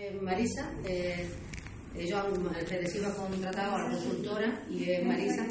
Eh, 0.00 0.18
Marisa, 0.22 0.66
eh, 0.86 1.28
ellos 1.94 2.18
han, 2.18 2.32
el 2.56 3.04
ha 3.04 3.14
contratado 3.14 3.74
a 3.76 3.82
la 3.82 3.90
consultora 3.90 4.64
y 4.70 4.90
es 4.90 5.04
Marisa. 5.04 5.46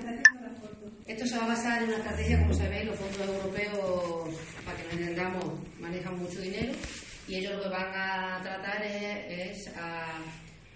Esto 1.05 1.27
se 1.27 1.37
va 1.37 1.45
a 1.45 1.47
basar 1.49 1.83
en 1.83 1.89
una 1.89 1.97
estrategia, 1.97 2.39
como 2.39 2.53
sabéis, 2.55 2.85
los 2.87 2.95
fondos 2.97 3.27
europeos, 3.27 4.35
para 4.65 4.75
que 4.77 4.83
nos 4.85 4.93
entendamos, 4.93 5.45
manejan 5.79 6.17
mucho 6.17 6.41
dinero 6.41 6.73
y 7.27 7.35
ellos 7.35 7.57
lo 7.57 7.63
que 7.63 7.69
van 7.69 7.93
a 7.93 8.41
tratar 8.41 8.83
es, 8.83 9.69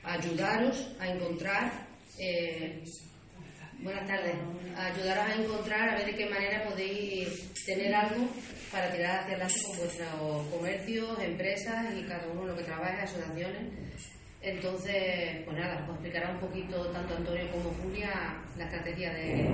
ayudaros 0.03 0.95
a 0.99 1.07
encontrar, 1.07 1.87
eh, 2.19 2.83
buenas 3.79 4.07
tardes, 4.07 4.35
ayudaros 4.77 5.25
a 5.25 5.41
encontrar 5.41 5.89
a 5.89 5.95
ver 5.95 6.05
de 6.05 6.15
qué 6.15 6.29
manera 6.29 6.63
podéis 6.63 7.53
tener 7.65 7.93
algo 7.93 8.27
para 8.71 8.91
tirar 8.91 9.19
hacia 9.19 9.35
adelante 9.35 9.61
con 9.65 9.77
vuestros 9.77 10.47
comercios, 10.47 11.19
empresas 11.21 11.85
y 11.97 12.03
cada 12.03 12.27
uno 12.27 12.45
lo 12.45 12.55
que 12.55 12.63
trabaje, 12.63 13.01
asociaciones. 13.01 13.71
Entonces, 14.41 15.43
pues 15.45 15.57
nada, 15.57 15.85
os 15.87 15.93
explicará 15.93 16.31
un 16.31 16.39
poquito 16.39 16.87
tanto 16.87 17.15
Antonio 17.15 17.49
como 17.51 17.69
Julia 17.81 18.35
la 18.57 18.65
estrategia 18.65 19.13
de, 19.13 19.47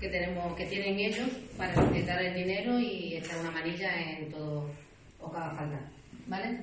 que 0.00 0.08
tenemos, 0.08 0.56
que 0.56 0.66
tienen 0.66 0.98
ellos 0.98 1.28
para 1.56 1.74
solicitar 1.74 2.20
el 2.20 2.34
dinero 2.34 2.78
y 2.80 3.16
echar 3.16 3.38
una 3.38 3.52
manilla 3.52 3.90
en 3.96 4.30
todo 4.30 4.68
lo 5.20 5.30
que 5.30 5.36
haga 5.36 5.54
falta. 5.54 5.80
¿Vale? 6.26 6.58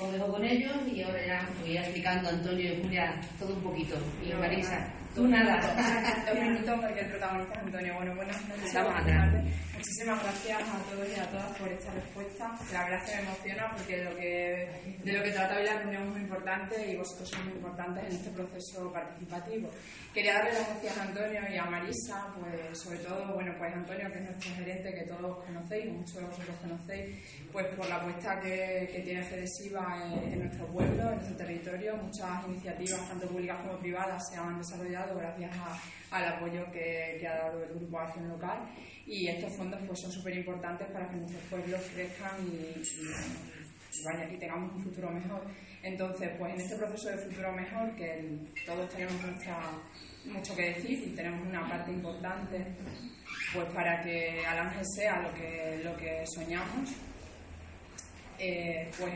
Os 0.00 0.12
dejo 0.12 0.32
con 0.32 0.44
ellos 0.44 0.76
y 0.92 1.02
ahora 1.02 1.26
ya 1.26 1.48
voy 1.60 1.76
explicando 1.76 2.28
a 2.28 2.32
Antonio 2.32 2.72
y 2.72 2.82
Julia 2.82 3.20
todo 3.38 3.54
un 3.54 3.62
poquito. 3.62 3.96
Y 4.24 4.32
Marisa, 4.34 4.92
tú 5.14 5.26
nada. 5.26 5.60
Dos 6.26 6.40
minutos 6.40 6.80
porque 6.80 7.00
el 7.00 7.10
protagonista 7.10 7.54
es 7.54 7.60
Antonio. 7.60 7.94
Bueno, 7.94 8.14
buenas 8.16 8.48
noches. 8.48 8.74
Muchísimas 9.80 10.22
gracias 10.22 10.62
a 10.62 10.78
todos 10.90 11.08
y 11.08 11.18
a 11.18 11.30
todas 11.30 11.56
por 11.56 11.68
esta 11.68 11.90
respuesta. 11.92 12.54
La 12.70 12.84
verdad 12.84 13.02
es 13.02 13.10
que 13.10 13.16
me 13.16 13.22
emociona 13.22 13.70
porque 13.74 14.04
lo 14.04 14.14
que, 14.14 14.98
de 15.02 15.12
lo 15.12 15.22
que 15.22 15.30
trata 15.30 15.56
hoy 15.56 15.64
la 15.64 15.78
reunión 15.78 16.02
es 16.02 16.08
muy 16.10 16.20
importante 16.20 16.92
y 16.92 16.96
vosotros 16.98 17.30
sois 17.30 17.44
muy 17.46 17.54
importantes 17.54 18.04
en 18.04 18.12
este 18.12 18.30
proceso 18.30 18.92
participativo. 18.92 19.70
Quería 20.12 20.34
darle 20.34 20.52
las 20.52 20.68
gracias 20.68 20.98
a 20.98 21.02
Antonio 21.04 21.40
y 21.50 21.56
a 21.56 21.64
Marisa, 21.64 22.26
pues 22.38 22.78
sobre 22.78 22.98
todo, 22.98 23.32
bueno, 23.32 23.54
pues 23.56 23.72
Antonio, 23.72 24.12
que 24.12 24.18
es 24.18 24.24
nuestro 24.24 24.54
gerente 24.54 24.92
que 24.92 25.04
todos 25.06 25.44
conocéis, 25.46 25.92
muchos 25.92 26.14
de 26.14 26.24
vosotros 26.24 26.56
conocéis, 26.60 27.16
pues 27.50 27.66
por 27.74 27.88
la 27.88 27.96
apuesta 27.96 28.38
que, 28.40 28.90
que 28.92 29.00
tiene 29.00 29.22
Fedesiva 29.22 29.96
en, 30.04 30.32
en 30.32 30.38
nuestro 30.40 30.66
pueblo, 30.66 31.08
en 31.08 31.14
nuestro 31.14 31.36
territorio. 31.36 31.96
Muchas 31.96 32.46
iniciativas, 32.48 33.08
tanto 33.08 33.28
públicas 33.28 33.56
como 33.62 33.78
privadas, 33.78 34.22
se 34.28 34.36
han 34.36 34.58
desarrollado 34.58 34.99
gracias 35.16 35.56
al 36.10 36.24
apoyo 36.24 36.70
que, 36.72 37.26
ha 37.26 37.36
dado 37.36 37.62
el 37.62 37.74
Grupo 37.74 37.98
Acción 38.00 38.28
Local 38.28 38.58
y 39.06 39.28
estos 39.28 39.56
fondos 39.56 39.80
pues, 39.86 40.00
son 40.00 40.12
súper 40.12 40.36
importantes 40.36 40.88
para 40.90 41.08
que 41.08 41.16
nuestros 41.16 41.42
pueblos 41.44 41.80
crezcan 41.94 42.32
y, 42.46 42.80
y, 44.34 44.36
tengamos 44.38 44.74
un 44.74 44.82
futuro 44.84 45.10
mejor. 45.10 45.42
Entonces, 45.82 46.30
pues 46.38 46.54
en 46.54 46.60
este 46.60 46.76
proceso 46.76 47.08
de 47.08 47.18
futuro 47.18 47.52
mejor, 47.52 47.94
que 47.96 48.38
todos 48.66 48.88
tenemos 48.90 49.14
mucho 50.24 50.54
que 50.54 50.74
decir 50.74 51.08
y 51.08 51.16
tenemos 51.16 51.46
una 51.46 51.68
parte 51.68 51.90
importante, 51.90 52.66
pues 53.54 53.66
para 53.72 54.02
que 54.02 54.44
Alange 54.46 54.84
sea 54.84 55.22
lo 55.22 55.34
que, 55.34 55.80
lo 55.82 55.96
que 55.96 56.24
soñamos, 56.26 56.90
eh, 58.38 58.90
pues 58.98 59.12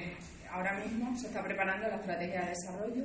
ahora 0.51 0.79
mismo 0.81 1.17
se 1.17 1.27
está 1.29 1.43
preparando 1.43 1.89
la 1.89 1.97
estrategia 1.97 2.43
de 2.43 2.49
desarrollo 2.49 3.05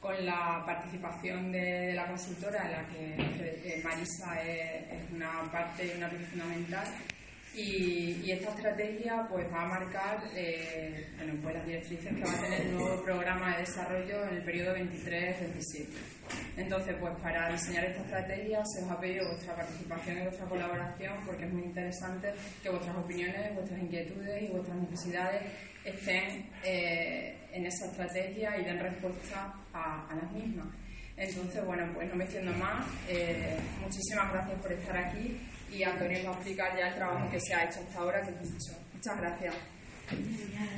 con 0.00 0.24
la 0.24 0.62
participación 0.64 1.52
de, 1.52 1.94
la 1.94 2.06
consultora, 2.06 2.64
en 2.64 2.72
la 2.72 2.86
que 2.88 3.80
Marisa 3.82 4.42
es, 4.42 5.10
una 5.12 5.50
parte, 5.50 5.94
una 5.96 6.08
pieza 6.08 6.26
fundamental. 6.30 6.86
Y, 7.56 8.30
esta 8.30 8.50
estrategia 8.50 9.26
pues, 9.30 9.46
va 9.50 9.62
a 9.62 9.68
marcar 9.68 10.22
eh, 10.34 11.06
bueno, 11.16 11.34
pues, 11.42 11.54
las 11.54 11.66
directrices 11.66 12.14
que 12.14 12.22
va 12.22 12.30
a 12.30 12.42
tener 12.42 12.60
el 12.60 12.74
nuevo 12.74 13.02
programa 13.02 13.52
de 13.54 13.60
desarrollo 13.60 14.24
en 14.24 14.36
el 14.36 14.42
periodo 14.42 14.76
23-27. 14.76 15.86
Entonces, 16.56 16.96
pues 17.00 17.14
para 17.22 17.50
diseñar 17.50 17.84
esta 17.84 18.02
estrategia 18.02 18.62
se 18.64 18.84
os 18.84 18.90
ha 18.90 19.00
pedido 19.00 19.26
vuestra 19.28 19.54
participación 19.54 20.18
y 20.18 20.22
vuestra 20.22 20.46
colaboración 20.46 21.14
porque 21.24 21.44
es 21.44 21.52
muy 21.52 21.62
interesante 21.62 22.32
que 22.62 22.68
vuestras 22.68 22.96
opiniones, 22.96 23.54
vuestras 23.54 23.80
inquietudes 23.80 24.42
y 24.42 24.46
vuestras 24.48 24.76
necesidades 24.76 25.42
estén 25.84 26.50
eh, 26.62 27.38
en 27.52 27.66
esa 27.66 27.86
estrategia 27.86 28.58
y 28.58 28.64
den 28.64 28.80
respuesta 28.80 29.54
a, 29.72 30.14
las 30.14 30.30
mismas. 30.32 30.66
Entonces, 31.16 31.64
bueno, 31.64 31.90
pues 31.94 32.08
no 32.10 32.16
me 32.16 32.24
extiendo 32.24 32.52
más. 32.52 32.84
Eh, 33.08 33.56
muchísimas 33.80 34.30
gracias 34.32 34.60
por 34.60 34.72
estar 34.72 34.96
aquí 34.98 35.38
y 35.72 35.82
Antonio 35.82 36.18
va 36.24 36.30
a 36.30 36.34
explicar 36.34 36.76
ya 36.76 36.88
el 36.88 36.94
trabajo 36.94 37.30
que 37.30 37.40
se 37.40 37.54
ha 37.54 37.64
hecho 37.64 37.80
hasta 37.80 37.98
ahora, 37.98 38.22
que 38.22 38.30
es 38.30 38.50
mucho. 38.50 38.72
Muchas 38.94 39.20
gracias. 39.20 39.54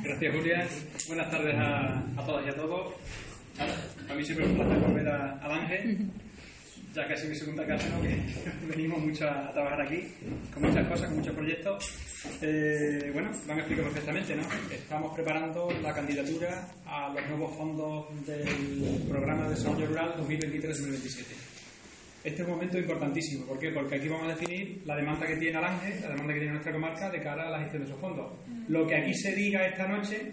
Gracias, 0.02 0.34
Julia. 0.34 0.66
Buenas 1.06 1.30
tardes 1.30 1.54
a, 1.56 1.98
a 2.16 2.26
todas 2.26 2.46
y 2.46 2.48
a 2.48 2.54
todos. 2.56 2.94
A 4.08 4.14
mí 4.14 4.24
siempre 4.24 4.46
es 4.46 4.52
un 4.52 4.58
placer 4.58 4.78
volver 4.78 5.08
a, 5.08 5.32
a 5.40 5.54
Ángel 5.54 6.10
ya 6.94 7.06
casi 7.06 7.28
mi 7.28 7.34
segunda 7.34 7.66
casa, 7.66 7.88
¿no? 7.90 8.02
que 8.02 8.18
venimos 8.68 9.00
mucho 9.00 9.28
a, 9.28 9.52
trabajar 9.52 9.82
aquí, 9.82 10.02
con 10.52 10.64
muchas 10.64 10.86
cosas, 10.88 11.06
con 11.08 11.18
muchos 11.18 11.34
proyectos. 11.34 11.94
Eh, 12.42 13.10
bueno, 13.12 13.30
lo 13.46 13.52
han 13.52 13.58
explicado 13.58 13.88
perfectamente, 13.88 14.34
¿no? 14.34 14.42
Estamos 14.70 15.14
preparando 15.14 15.70
la 15.82 15.94
candidatura 15.94 16.68
a 16.86 17.12
los 17.14 17.28
nuevos 17.28 17.56
fondos 17.56 18.26
del 18.26 19.04
Programa 19.08 19.44
de 19.44 19.50
Desarrollo 19.50 19.86
Rural 19.86 20.14
2023-2027. 20.18 21.57
Este 22.24 22.42
es 22.42 22.48
un 22.48 22.54
momento 22.54 22.78
importantísimo. 22.78 23.46
¿Por 23.46 23.58
qué? 23.58 23.70
Porque 23.70 23.94
aquí 23.94 24.08
vamos 24.08 24.26
a 24.26 24.34
definir 24.34 24.82
la 24.84 24.96
demanda 24.96 25.26
que 25.26 25.36
tiene 25.36 25.56
Alange, 25.56 26.00
la 26.00 26.08
demanda 26.08 26.32
que 26.32 26.40
tiene 26.40 26.52
nuestra 26.52 26.72
comarca 26.72 27.10
de 27.10 27.22
cara 27.22 27.46
a 27.46 27.50
la 27.50 27.60
gestión 27.60 27.82
de 27.82 27.88
esos 27.88 28.00
fondos. 28.00 28.32
Lo 28.68 28.86
que 28.86 28.96
aquí 28.96 29.14
se 29.14 29.34
diga 29.34 29.66
esta 29.66 29.86
noche, 29.86 30.32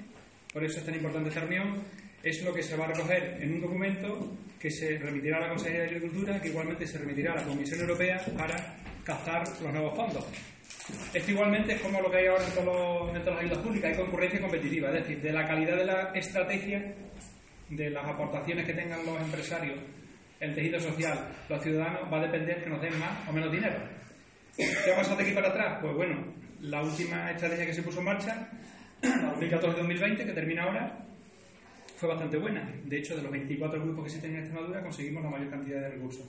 por 0.52 0.64
eso 0.64 0.80
es 0.80 0.86
tan 0.86 0.96
importante 0.96 1.30
esta 1.30 1.42
reunión, 1.42 1.84
es 2.24 2.44
lo 2.44 2.54
que 2.54 2.64
se 2.64 2.76
va 2.76 2.86
a 2.86 2.88
recoger 2.88 3.38
en 3.40 3.54
un 3.54 3.62
documento 3.62 4.36
que 4.60 4.72
se 4.72 4.98
remitirá 4.98 5.38
a 5.38 5.42
la 5.42 5.50
Consejería 5.50 5.82
de 5.82 5.88
Agricultura, 5.90 6.42
que 6.42 6.48
igualmente 6.48 6.88
se 6.88 6.98
remitirá 6.98 7.34
a 7.34 7.36
la 7.36 7.44
Comisión 7.44 7.82
Europea 7.82 8.20
para 8.36 8.78
captar 9.04 9.48
los 9.62 9.72
nuevos 9.72 9.96
fondos. 9.96 10.26
Esto 11.14 11.32
igualmente 11.32 11.74
es 11.74 11.82
como 11.82 12.02
lo 12.02 12.10
que 12.10 12.18
hay 12.18 12.28
ahora 12.28 12.46
en, 12.46 12.54
todos 12.54 13.14
los, 13.14 13.26
las 13.26 13.40
ayudas 13.40 13.60
públicas, 13.60 13.92
hay 13.92 13.98
concurrencia 13.98 14.42
competitiva, 14.42 14.90
es 14.90 14.96
decir, 14.96 15.22
de 15.22 15.32
la 15.32 15.48
calidad 15.48 15.78
de 15.78 15.86
la 15.86 16.12
estrategia, 16.16 16.96
de 17.70 17.90
las 17.92 18.06
aportaciones 18.06 18.66
que 18.66 18.74
tengan 18.74 19.06
los 19.06 19.22
empresarios, 19.22 19.80
el 20.40 20.54
tejido 20.54 20.80
social, 20.80 21.28
los 21.50 21.64
ciudadanos, 21.64 22.12
va 22.12 22.20
a 22.20 22.24
depender 22.24 22.64
que 22.64 22.70
nos 22.70 22.82
den 22.82 23.00
más 23.00 23.28
o 23.28 23.32
menos 23.32 23.52
dinero. 23.52 23.78
¿Qué 24.56 24.92
ha 24.94 24.96
pasado 24.96 25.18
de 25.18 25.24
aquí 25.24 25.34
para 25.34 25.50
atrás? 25.50 25.80
Pues 25.82 25.94
bueno, 25.96 26.34
la 26.62 26.82
última 26.82 27.32
estrategia 27.32 27.66
que 27.66 27.74
se 27.74 27.84
puso 27.84 28.00
en 28.00 28.06
marcha, 28.06 28.50
la 29.02 29.36
2014-2020, 29.36 30.26
que 30.26 30.34
termina 30.34 30.64
ahora, 30.64 31.06
fue 31.98 32.10
bastante 32.10 32.38
buena. 32.38 32.70
De 32.84 32.98
hecho, 32.98 33.16
de 33.16 33.24
los 33.24 33.32
24 33.32 33.82
grupos 33.82 34.04
que 34.04 34.08
existen 34.08 34.32
en 34.32 34.40
Extremadura, 34.42 34.82
conseguimos 34.82 35.24
la 35.24 35.30
mayor 35.30 35.50
cantidad 35.50 35.82
de 35.82 35.90
recursos. 35.90 36.28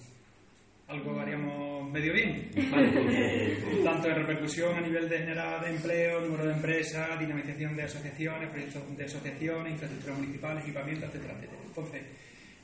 Algo 0.88 1.18
haríamos 1.18 1.90
medio 1.90 2.12
bien, 2.12 2.48
tanto 3.84 4.06
de 4.06 4.14
repercusión 4.14 4.76
a 4.76 4.80
nivel 4.80 5.08
de 5.08 5.18
generar 5.18 5.68
empleo, 5.68 6.20
número 6.20 6.46
de 6.46 6.52
empresas, 6.52 7.18
dinamización 7.18 7.74
de 7.74 7.82
asociaciones, 7.82 8.50
proyectos 8.50 8.96
de 8.96 9.04
asociaciones, 9.04 9.72
infraestructuras 9.72 10.18
municipales, 10.18 10.62
equipamiento, 10.62 11.06
etcétera, 11.06 11.34
etcétera. 11.34 11.62
Entonces, 11.66 12.02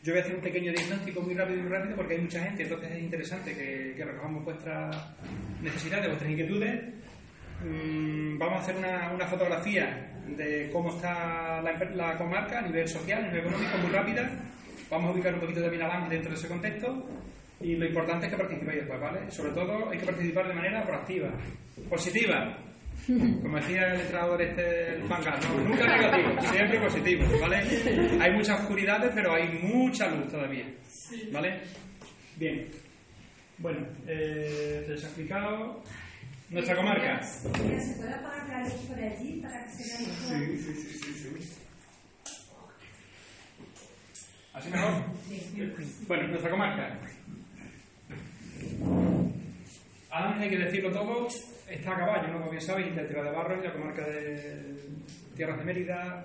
yo 0.03 0.13
voy 0.13 0.21
a 0.21 0.25
hacer 0.25 0.35
un 0.35 0.43
pequeño 0.43 0.73
diagnóstico 0.73 1.21
muy 1.21 1.35
rápido 1.35 1.59
y 1.59 1.63
muy 1.63 1.71
rápido 1.71 1.97
porque 1.97 2.15
hay 2.15 2.21
mucha 2.21 2.43
gente, 2.45 2.65
entonces 2.65 2.91
es 2.91 3.03
interesante 3.03 3.55
que, 3.55 3.95
que 3.97 4.05
recojamos 4.05 4.45
vuestras 4.45 4.97
necesidades, 5.63 6.09
vuestras 6.09 6.31
inquietudes. 6.31 7.03
Mm, 7.65 8.39
vamos 8.39 8.59
a 8.59 8.63
hacer 8.63 8.77
una, 8.77 9.27
fotografía 9.29 10.11
de 10.37 10.69
cómo 10.73 10.91
está 10.91 11.63
la, 11.63 12.19
comarca 12.19 12.59
a 12.59 12.63
nivel 12.63 12.89
social, 12.89 13.25
a 13.25 13.27
nivel 13.29 13.41
económico, 13.41 13.79
muy 13.79 13.91
rápida. 13.91 14.31
Vamos 14.91 15.11
a 15.11 15.13
ubicar 15.15 15.35
un 15.35 15.41
poquito 15.41 15.63
también 15.63 15.83
a 15.83 16.09
dentro 16.09 16.31
de 16.31 16.37
ese 16.37 16.49
contexto 16.49 17.09
y 17.61 17.77
lo 17.77 17.87
importante 17.87 18.27
es 18.27 18.33
que 18.33 18.39
participéis 18.39 18.79
después, 18.81 19.01
¿vale? 19.01 19.31
Sobre 19.31 19.53
todo 19.53 19.89
hay 19.89 19.99
que 19.99 20.07
participar 20.07 20.49
de 20.49 20.55
manera 20.55 20.85
proactiva, 20.85 21.31
positiva. 21.89 22.59
Como 23.07 23.57
decía 23.57 23.95
el 23.95 24.01
entrenador 24.01 24.43
este, 24.43 24.95
el 24.95 25.03
Fangas, 25.09 25.49
nunca 25.51 25.87
negativo, 25.87 26.41
siempre 26.53 26.81
positivo, 26.81 27.25
¿vale? 27.41 27.57
Hay 28.21 28.31
muchas 28.33 28.61
oscuridades, 28.61 29.11
pero 29.15 29.35
hay 29.35 29.49
mucha 29.63 30.09
luz 30.09 30.31
todavía, 30.31 30.67
¿vale? 31.33 31.61
Bien. 32.37 32.69
Bueno, 33.59 33.87
eh, 34.07 34.87
les 34.89 35.03
he 35.03 35.07
explicado 35.07 35.83
nuestra 36.51 36.77
comarca. 36.77 37.23
¿Se 37.23 37.49
puede 37.49 38.15
apagar 38.15 38.49
la 38.49 38.61
luz 38.65 38.75
por 38.89 38.99
allí 38.99 39.41
para 39.43 39.65
que 39.65 39.71
se 39.71 39.89
vea 39.89 40.09
mejor? 40.09 40.39
Sí, 40.39 40.59
sí, 40.59 40.99
sí, 40.99 41.13
sí. 41.15 41.63
¿Así 44.53 44.71
mejor? 44.71 44.93
Bueno, 46.07 46.29
nuestra 46.29 46.51
comarca. 46.51 46.99
Además, 50.11 50.41
hay 50.41 50.51
que 50.51 50.59
decirlo 50.59 50.93
todo, 50.93 51.29
está 51.75 51.93
a 51.93 51.99
caballo, 51.99 52.29
¿no? 52.29 52.39
Como 52.39 52.51
bien 52.51 52.63
sabéis, 52.63 52.89
entre 52.89 53.05
Tierra 53.05 53.25
de 53.25 53.37
Barros 53.37 53.59
y 53.63 53.67
la 53.67 53.73
comarca 53.73 54.07
de 54.07 54.77
Tierras 55.37 55.59
de 55.59 55.65
Mérida, 55.65 56.25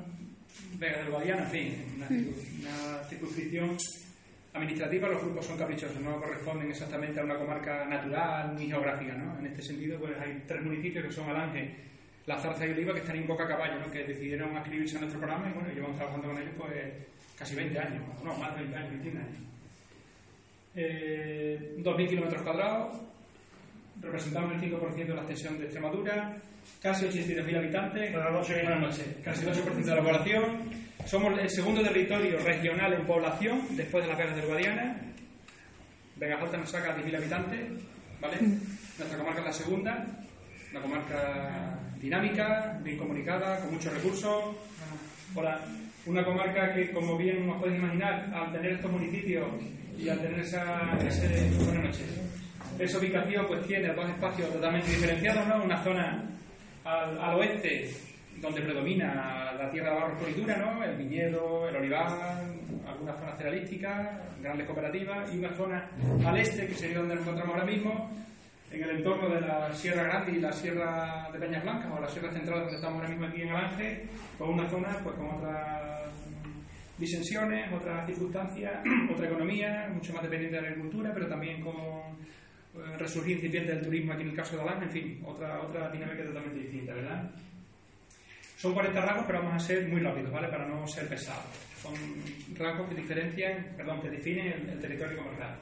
Vega 0.77 0.97
del 0.97 1.11
Guadiana, 1.11 1.43
en 1.43 1.49
fin, 1.49 1.85
una, 1.95 2.07
una 2.07 3.03
circunscripción 3.05 3.77
administrativa 4.57 5.07
los 5.07 5.21
grupos 5.21 5.45
son 5.45 5.57
caprichosos, 5.57 6.01
no 6.01 6.19
corresponden 6.19 6.69
exactamente 6.69 7.19
a 7.19 7.23
una 7.23 7.37
comarca 7.37 7.85
natural 7.85 8.55
ni 8.55 8.67
geográfica. 8.67 9.13
¿no? 9.13 9.39
En 9.39 9.45
este 9.47 9.61
sentido, 9.61 9.99
pues 9.99 10.13
hay 10.19 10.43
tres 10.47 10.63
municipios 10.63 11.05
que 11.05 11.11
son 11.11 11.29
Alange, 11.29 11.75
la 12.25 12.37
zarza 12.39 12.65
y 12.65 12.71
oliva 12.71 12.93
que 12.93 12.99
están 12.99 13.15
en 13.15 13.27
Boca 13.27 13.47
Caballo, 13.47 13.79
¿no? 13.79 13.91
que 13.91 14.03
decidieron 14.03 14.55
inscribirse 14.55 14.97
a 14.97 15.01
nuestro 15.01 15.19
programa 15.19 15.49
y 15.49 15.53
bueno, 15.53 15.69
llevamos 15.69 15.95
trabajando 15.95 16.27
con 16.27 16.37
ellos 16.37 16.53
pues 16.57 16.93
casi 17.37 17.55
20 17.55 17.79
años, 17.79 18.03
no, 18.23 18.35
más 18.37 18.55
de 18.55 18.61
20 18.61 18.77
años, 18.77 18.91
21 18.91 19.19
años. 19.19 19.37
Eh, 20.75 21.75
2.000 21.79 22.09
kilómetros 22.09 22.41
cuadrados, 22.41 23.01
representamos 24.01 24.53
el 24.53 24.71
5% 24.71 24.95
de 24.95 25.13
la 25.13 25.21
extensión 25.21 25.57
de 25.57 25.63
Extremadura, 25.65 26.37
casi 26.81 27.05
82.000 27.05 27.57
habitantes, 27.57 28.11
Buenas 28.13 28.31
noches. 28.33 28.63
Buenas 28.63 28.81
noches. 28.81 29.15
casi 29.23 29.45
el 29.45 29.53
8% 29.53 29.83
de 29.83 29.95
la 29.95 30.01
población. 30.01 30.43
Somos 31.05 31.39
el 31.39 31.49
segundo 31.49 31.81
territorio 31.81 32.39
regional 32.39 32.93
en 32.93 33.05
población 33.05 33.61
después 33.71 34.03
de 34.03 34.09
las 34.09 34.17
Vegas 34.19 34.35
del 34.35 34.45
Guadiana. 34.45 34.97
Vegas 36.17 36.41
Alta 36.41 36.57
nos 36.57 36.69
saca 36.69 36.97
10.000 36.97 37.15
habitantes, 37.17 37.59
¿vale? 38.19 38.37
Nuestra 38.41 39.17
comarca 39.17 39.39
es 39.41 39.45
la 39.45 39.53
segunda, 39.53 40.05
una 40.71 40.81
comarca 40.81 41.79
dinámica, 42.01 42.79
bien 42.83 42.97
comunicada, 42.97 43.59
con 43.61 43.73
muchos 43.73 43.93
recursos. 43.93 44.55
Hola. 45.35 45.61
Una 46.07 46.23
comarca 46.23 46.73
que, 46.73 46.91
como 46.91 47.17
bien 47.17 47.49
os 47.49 47.59
podéis 47.59 47.79
imaginar, 47.79 48.31
al 48.33 48.51
tener 48.53 48.71
estos 48.73 48.89
municipios 48.91 49.45
y 49.97 50.07
al 50.07 50.19
tener 50.21 50.39
esa, 50.39 50.97
ese, 51.05 51.49
buenas 51.65 51.83
noches, 51.83 52.07
esa 52.79 52.99
ubicación, 52.99 53.45
pues 53.47 53.65
tiene 53.65 53.93
dos 53.93 54.09
espacios 54.09 54.51
totalmente 54.51 54.89
diferenciados, 54.91 55.47
¿no? 55.47 55.63
Una 55.63 55.83
zona 55.83 56.23
al, 56.83 57.35
oeste, 57.35 57.89
donde 58.39 58.61
predomina 58.61 59.53
la 59.53 59.69
tierra 59.71 59.89
de 59.89 59.95
barro 59.95 60.17
floritura, 60.17 60.57
¿no? 60.57 60.83
El 60.83 60.95
viñedo, 60.97 61.67
el 61.69 61.75
olivar, 61.75 62.43
algunas 62.87 63.19
zonas 63.19 63.37
cerealísticas, 63.37 64.41
grandes 64.41 64.67
cooperativas, 64.67 65.33
y 65.33 65.39
una 65.39 65.53
zona 65.55 65.89
al 66.25 66.37
este, 66.37 66.67
que 66.67 66.75
sería 66.75 66.99
donde 66.99 67.15
nos 67.15 67.23
encontramos 67.23 67.55
ahora 67.55 67.65
mismo, 67.65 68.11
en 68.71 68.83
el 68.83 68.97
entorno 68.97 69.29
de 69.29 69.41
la 69.41 69.73
Sierra 69.73 70.03
Grande 70.03 70.31
y 70.33 70.39
la 70.39 70.51
Sierra 70.51 71.29
de 71.31 71.39
Peñas 71.39 71.63
Blancas, 71.63 71.91
o 71.91 72.01
la 72.01 72.09
Sierra 72.09 72.31
Central, 72.31 72.59
donde 72.59 72.75
estamos 72.75 72.97
ahora 72.97 73.09
mismo 73.09 73.25
aquí 73.25 73.41
en 73.41 73.49
Alange, 73.49 74.07
con 74.37 74.49
una 74.49 74.69
zona 74.69 74.99
pues, 75.03 75.15
con 75.15 75.29
otras 75.31 76.03
disensiones, 76.97 77.71
otras 77.73 78.05
circunstancias, 78.07 78.73
otra 79.11 79.27
economía, 79.27 79.89
mucho 79.93 80.13
más 80.13 80.23
dependiente 80.23 80.57
de 80.57 80.61
la 80.61 80.67
agricultura, 80.69 81.11
pero 81.13 81.27
también 81.27 81.61
con 81.61 82.17
resurgir 82.97 83.37
incipiente 83.37 83.73
del 83.73 83.83
turismo 83.83 84.13
aquí 84.13 84.23
en 84.23 84.29
el 84.29 84.35
caso 84.35 84.55
de 84.55 84.61
Alange, 84.61 84.85
en 84.85 84.91
fin, 84.91 85.23
otra, 85.25 85.61
otra 85.61 85.89
dinámica 85.91 86.23
totalmente 86.23 86.59
distinta, 86.59 86.93
¿verdad? 86.93 87.31
Son 88.57 88.73
40 88.73 89.01
rasgos, 89.01 89.25
pero 89.27 89.39
vamos 89.39 89.55
a 89.55 89.59
ser 89.59 89.87
muy 89.87 90.01
rápidos, 90.01 90.31
¿vale? 90.31 90.47
Para 90.47 90.67
no 90.67 90.87
ser 90.87 91.07
pesados. 91.07 91.45
Son 91.81 91.93
rasgos 92.57 92.89
que 92.89 92.95
diferencian, 92.95 93.73
perdón, 93.77 94.01
que 94.01 94.09
definen 94.09 94.47
el, 94.47 94.69
el 94.69 94.79
territorio 94.79 95.17
comarcal. 95.17 95.59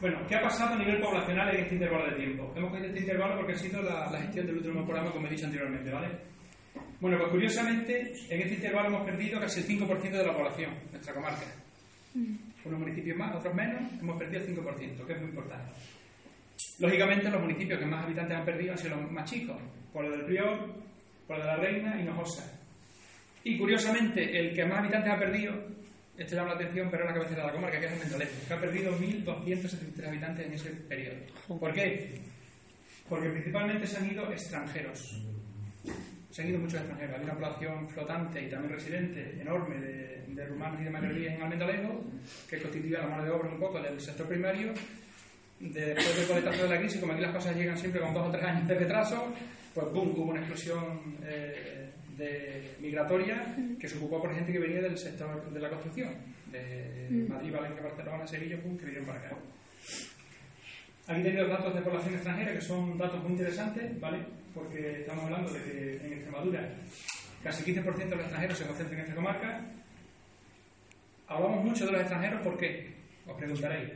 Bueno, 0.00 0.18
¿qué 0.28 0.34
ha 0.34 0.42
pasado 0.42 0.74
a 0.74 0.78
nivel 0.78 1.00
poblacional 1.00 1.54
en 1.54 1.62
este 1.62 1.74
intervalo 1.74 2.10
de 2.10 2.16
tiempo? 2.16 2.52
Hemos 2.56 2.70
cogido 2.70 2.88
este 2.88 3.00
intervalo 3.00 3.36
porque 3.36 3.52
ha 3.52 3.56
sido 3.56 3.82
la, 3.82 4.10
la 4.10 4.20
gestión 4.20 4.46
del 4.46 4.56
último 4.56 4.84
programa, 4.84 5.12
como 5.12 5.26
he 5.26 5.30
dicho 5.30 5.46
anteriormente, 5.46 5.90
¿vale? 5.90 6.08
Bueno, 7.00 7.18
pues 7.18 7.30
curiosamente, 7.30 8.12
en 8.28 8.40
este 8.42 8.54
intervalo 8.54 8.88
hemos 8.88 9.04
perdido 9.04 9.40
casi 9.40 9.60
el 9.60 9.66
5% 9.80 10.10
de 10.10 10.26
la 10.26 10.34
población, 10.34 10.74
nuestra 10.90 11.14
comarca. 11.14 11.46
Unos 12.64 12.80
municipios 12.80 13.16
más, 13.16 13.36
otros 13.36 13.54
menos, 13.54 13.92
hemos 14.00 14.18
perdido 14.18 14.42
el 14.42 14.56
5%, 14.56 15.06
que 15.06 15.12
es 15.12 15.20
muy 15.20 15.30
importante. 15.30 15.72
Lógicamente, 16.78 17.30
los 17.30 17.40
municipios 17.40 17.78
que 17.78 17.86
más 17.86 18.04
habitantes 18.04 18.36
han 18.36 18.44
perdido 18.44 18.72
han 18.72 18.78
sido 18.78 18.96
los 18.96 19.10
más 19.10 19.30
chicos, 19.30 19.56
por 19.92 20.04
el 20.04 20.12
del 20.12 20.24
Prior, 20.24 20.74
por 21.26 21.36
el 21.36 21.42
de 21.42 21.48
la 21.48 21.56
Reina 21.56 22.00
y 22.00 22.04
Nojosa. 22.04 22.58
Y 23.44 23.58
curiosamente, 23.58 24.38
el 24.38 24.54
que 24.54 24.64
más 24.64 24.78
habitantes 24.78 25.12
ha 25.12 25.18
perdido, 25.18 25.54
esto 26.16 26.36
llama 26.36 26.50
la 26.50 26.54
atención, 26.56 26.88
pero 26.90 27.04
es 27.04 27.10
la 27.10 27.14
cabecera 27.14 27.42
de 27.42 27.46
la 27.48 27.52
comarca, 27.54 27.80
que 27.80 27.86
es 27.86 27.92
el 27.92 27.98
Mendalejo, 27.98 28.32
que 28.46 28.54
ha 28.54 28.60
perdido 28.60 28.98
1.273 28.98 30.08
habitantes 30.08 30.46
en 30.46 30.52
ese 30.52 30.70
periodo. 30.70 31.16
¿Por 31.58 31.72
qué? 31.72 32.14
Porque 33.08 33.28
principalmente 33.30 33.86
se 33.86 33.96
han 33.96 34.10
ido 34.10 34.30
extranjeros. 34.30 35.20
Se 36.30 36.42
han 36.42 36.48
ido 36.48 36.58
muchos 36.58 36.80
extranjeros. 36.80 37.16
Hay 37.16 37.24
una 37.24 37.34
población 37.34 37.88
flotante 37.88 38.42
y 38.42 38.48
también 38.48 38.74
residente 38.74 39.40
enorme 39.40 39.80
de, 39.80 40.24
de 40.28 40.46
rumanos 40.46 40.80
y 40.80 40.84
de 40.84 40.90
magrebíes 40.90 41.32
en 41.34 41.42
Almendalejo, 41.42 42.04
que 42.48 42.58
constituye 42.58 42.96
la 42.96 43.06
mano 43.06 43.24
de 43.24 43.30
obra 43.30 43.48
un 43.48 43.58
poco 43.58 43.80
del 43.80 44.00
sector 44.00 44.26
primario. 44.28 44.72
De- 45.62 45.94
después 45.94 46.16
del 46.16 46.26
coletazo 46.26 46.62
de 46.64 46.68
la 46.68 46.78
crisis, 46.78 47.00
como 47.00 47.12
aquí 47.12 47.22
las 47.22 47.34
cosas 47.34 47.56
llegan 47.56 47.78
siempre 47.78 48.00
con 48.00 48.12
dos 48.12 48.28
o 48.28 48.30
tres 48.32 48.44
años 48.44 48.66
de 48.68 48.74
retraso, 48.74 49.32
pues 49.72 49.86
¡pum! 49.86 50.12
hubo 50.16 50.30
una 50.30 50.40
explosión 50.40 51.16
eh, 51.24 51.90
de 52.18 52.74
migratoria 52.80 53.54
que 53.80 53.88
se 53.88 53.96
ocupó 53.96 54.20
por 54.20 54.34
gente 54.34 54.52
que 54.52 54.58
venía 54.58 54.80
del 54.82 54.98
sector 54.98 55.50
de 55.50 55.60
la 55.60 55.70
construcción, 55.70 56.12
de 56.50 57.26
Madrid, 57.28 57.52
Valencia, 57.52 57.82
Barcelona, 57.82 58.26
Sevilla, 58.26 58.60
¡pum! 58.60 58.76
que 58.76 58.84
vinieron 58.86 59.06
para 59.06 59.20
acá. 59.20 59.36
Aquí 61.06 61.22
tenéis 61.22 61.40
los 61.40 61.48
datos 61.50 61.74
de 61.74 61.80
población 61.80 62.14
extranjera, 62.14 62.52
que 62.52 62.60
son 62.60 62.98
datos 62.98 63.22
muy 63.22 63.32
interesantes, 63.32 64.00
¿vale? 64.00 64.18
Porque 64.54 65.00
estamos 65.00 65.24
hablando 65.24 65.52
de 65.52 65.60
que 65.62 66.06
en 66.06 66.12
Extremadura 66.12 66.68
casi 67.42 67.64
15% 67.72 67.82
de 68.08 68.16
los 68.16 68.20
extranjeros 68.20 68.58
se 68.58 68.66
concentran 68.66 68.98
en 69.00 69.04
esta 69.06 69.14
comarca. 69.16 69.60
Hablamos 71.28 71.64
mucho 71.64 71.86
de 71.86 71.92
los 71.92 72.00
extranjeros, 72.02 72.40
¿por 72.42 72.56
qué? 72.58 72.92
Os 73.26 73.36
preguntaréis. 73.36 73.90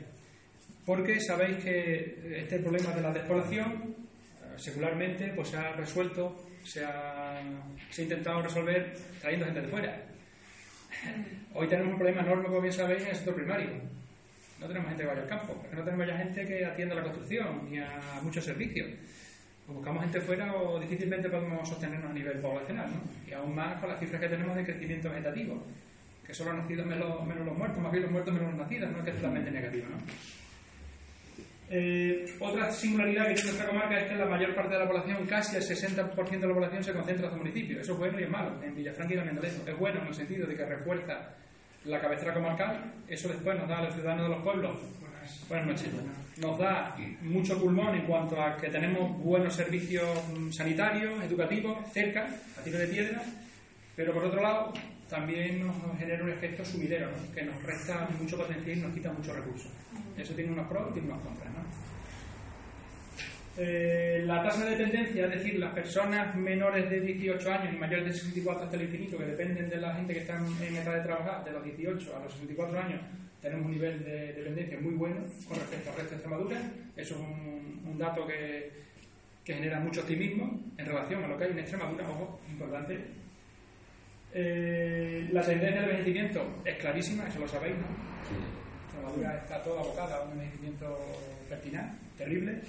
Porque 0.87 1.19
sabéis 1.21 1.59
que 1.65 2.15
este 2.39 2.61
problema 2.61 2.93
de 2.95 3.03
la 3.03 3.11
despoblación, 3.11 3.67
eh, 3.75 4.55
secularmente, 4.57 5.33
pues 5.35 5.49
se 5.49 5.57
ha 5.57 5.73
resuelto, 5.73 6.37
se 6.63 6.85
ha, 6.85 7.43
se 7.91 8.03
ha 8.03 8.05
intentado 8.05 8.41
resolver 8.41 8.95
trayendo 9.21 9.47
gente 9.47 9.63
de 9.63 9.67
fuera. 9.69 10.01
Hoy 11.55 11.67
tenemos 11.67 11.91
un 11.91 11.99
problema 11.99 12.23
enorme, 12.23 12.47
como 12.47 12.61
bien 12.61 12.73
sabéis, 12.73 13.03
en 13.03 13.09
el 13.09 13.17
sector 13.17 13.35
primario. 13.35 13.69
No 14.61 14.69
tenemos 14.69 14.89
gente 14.89 15.03
que 15.03 15.09
vaya 15.09 15.23
al 15.23 15.29
campo, 15.29 15.61
no 15.75 15.83
tenemos 15.83 16.07
ya 16.07 16.17
gente 16.19 16.47
que 16.47 16.65
atienda 16.65 16.95
la 16.95 17.03
construcción 17.03 17.69
ni 17.69 17.79
a 17.79 18.21
muchos 18.23 18.45
servicios. 18.45 18.89
O 19.69 19.73
buscamos 19.73 20.05
gente 20.05 20.21
fuera 20.21 20.55
o 20.55 20.79
difícilmente 20.79 21.29
podemos 21.29 21.69
sostenernos 21.69 22.13
a 22.13 22.15
nivel 22.15 22.39
poblacional, 22.39 22.89
¿no? 22.91 23.03
Y 23.29 23.33
aún 23.33 23.57
más 23.57 23.81
con 23.81 23.91
las 23.91 23.99
cifras 23.99 24.21
que 24.21 24.29
tenemos 24.29 24.57
de 24.57 24.65
crecimiento 24.65 25.11
vegetativo, 25.11 25.65
que 26.25 26.33
solo 26.33 26.53
han 26.53 26.59
nacido 26.59 26.85
menos, 26.85 27.27
menos 27.27 27.45
los 27.45 27.59
muertos, 27.59 27.83
más 27.83 27.91
bien 27.91 28.05
los 28.05 28.13
muertos 28.13 28.33
menos 28.33 28.51
los 28.51 28.61
nacidos, 28.61 28.93
no 28.93 29.03
que 29.03 29.11
es 29.11 29.17
totalmente 29.17 29.51
negativo, 29.51 29.87
¿no? 29.91 30.46
Eh, 31.69 32.25
otra 32.39 32.71
singularidad 32.71 33.27
que 33.27 33.35
tiene 33.35 33.51
nuestra 33.51 33.69
comarca 33.69 33.99
es 33.99 34.11
que 34.11 34.17
la 34.17 34.27
mayor 34.27 34.55
parte 34.55 34.75
de 34.75 34.79
la 34.79 34.87
población, 34.87 35.27
casi 35.27 35.57
el 35.57 35.63
60% 35.63 36.41
de 36.41 36.47
la 36.47 36.55
población, 36.55 36.85
se 36.85 36.93
concentra 36.93 37.27
en 37.27 37.33
este 37.33 37.45
municipio. 37.45 37.81
Eso 37.81 37.93
es 37.93 37.99
bueno 37.99 38.21
y 38.21 38.23
es 38.23 38.31
malo. 38.31 38.63
En 38.63 38.75
Villafranca 38.75 39.13
y 39.13 39.17
en 39.17 39.21
Almendalejo. 39.21 39.69
Es 39.69 39.79
bueno 39.79 40.01
en 40.01 40.07
el 40.07 40.15
sentido 40.15 40.47
de 40.47 40.57
que 40.57 40.65
refuerza 40.65 41.35
la 41.85 42.01
cabecera 42.01 42.35
comarcal. 42.35 42.93
Eso 43.09 43.29
después 43.29 43.59
nos 43.59 43.69
da 43.69 43.79
a 43.79 43.85
los 43.85 43.95
ciudadanos 43.95 44.29
de 44.29 44.35
los 44.35 44.45
pueblos. 44.45 44.79
Buenas 45.49 45.67
noches. 45.67 45.89
Nos 46.41 46.59
da 46.59 46.97
mucho 47.23 47.59
pulmón 47.59 47.97
en 47.97 48.07
cuanto 48.07 48.41
a 48.41 48.57
que 48.57 48.69
tenemos 48.69 49.19
buenos 49.19 49.55
servicios 49.55 50.07
mm, 50.29 50.53
sanitarios, 50.53 51.23
educativos, 51.25 51.79
cerca, 51.93 52.29
a 52.59 52.63
tiro 52.63 52.79
de 52.79 52.87
piedra. 52.87 53.23
Pero 53.97 54.13
por 54.13 54.25
otro 54.25 54.41
lado, 54.41 54.73
también 55.09 55.67
nos 55.67 55.77
genera 55.99 56.23
un 56.25 56.31
efecto 56.31 56.65
sumidero, 56.65 57.09
¿no? 57.11 57.35
que 57.35 57.43
nos 57.43 57.63
resta 57.63 58.09
mucho 58.19 58.37
potencial 58.37 58.79
y 58.79 58.81
nos 58.81 58.95
quita 58.95 59.13
muchos 59.13 59.37
recursos. 59.37 59.71
Eso 60.17 60.35
tiene 60.35 60.53
unos 60.53 60.67
pros 60.69 60.91
y 60.91 60.93
tiene 60.95 61.09
unos 61.09 61.23
contras. 61.23 61.53
¿no? 61.53 61.61
Eh, 63.59 64.23
la 64.27 64.43
tasa 64.43 64.65
de 64.65 64.77
dependencia, 64.77 65.27
es 65.27 65.31
decir, 65.31 65.59
las 65.59 65.73
personas 65.73 66.35
menores 66.35 66.91
de 66.91 67.01
18 67.01 67.53
años 67.53 67.75
y 67.75 67.79
mayores 67.79 68.05
de 68.07 68.13
64 68.13 68.65
hasta 68.65 68.77
el 68.77 68.83
infinito, 68.83 69.17
que 69.17 69.25
dependen 69.25 69.71
de 69.71 69.77
la 69.77 69.95
gente 69.95 70.13
que 70.13 70.21
está 70.21 70.37
en 70.37 70.77
edad 70.77 70.95
de 70.95 71.01
trabajar, 71.01 71.45
de 71.45 71.53
los 71.53 71.65
18 71.65 72.17
a 72.17 72.25
los 72.25 72.33
64 72.33 72.79
años, 72.79 73.01
tenemos 73.41 73.67
un 73.67 73.73
nivel 73.73 74.05
de 74.05 74.33
dependencia 74.35 74.79
muy 74.81 74.95
bueno 74.95 75.17
con 75.49 75.57
respecto 75.57 75.91
al 75.91 75.97
resto 75.97 76.11
de 76.11 76.17
Extremadura. 76.17 76.61
Eso 76.97 77.15
es 77.15 77.21
un, 77.21 77.83
un 77.87 77.99
dato 77.99 78.27
que, 78.27 78.73
que 79.45 79.55
genera 79.55 79.81
mucho 79.81 80.01
optimismo 80.01 80.61
en 80.77 80.87
relación 80.87 81.23
a 81.25 81.29
lo 81.29 81.39
que 81.39 81.45
hay 81.45 81.51
en 81.53 81.61
Extremadura, 81.61 82.09
ojo, 82.11 82.41
importante. 82.51 83.26
Eh, 84.33 85.29
la 85.33 85.43
tendencia 85.43 85.81
del 85.81 85.91
envejecimiento 85.91 86.63
es 86.65 86.77
clarísima, 86.77 87.27
eso 87.27 87.41
lo 87.41 87.49
sabéis, 87.49 87.77
¿no? 87.77 87.87
Extremadura 88.85 89.39
está 89.39 89.63
toda 89.63 89.81
abocada 89.81 90.17
a 90.17 90.23
un 90.25 90.33
envejecimiento 90.33 90.99
pertinaz, 91.49 91.93
terrible. 92.19 92.61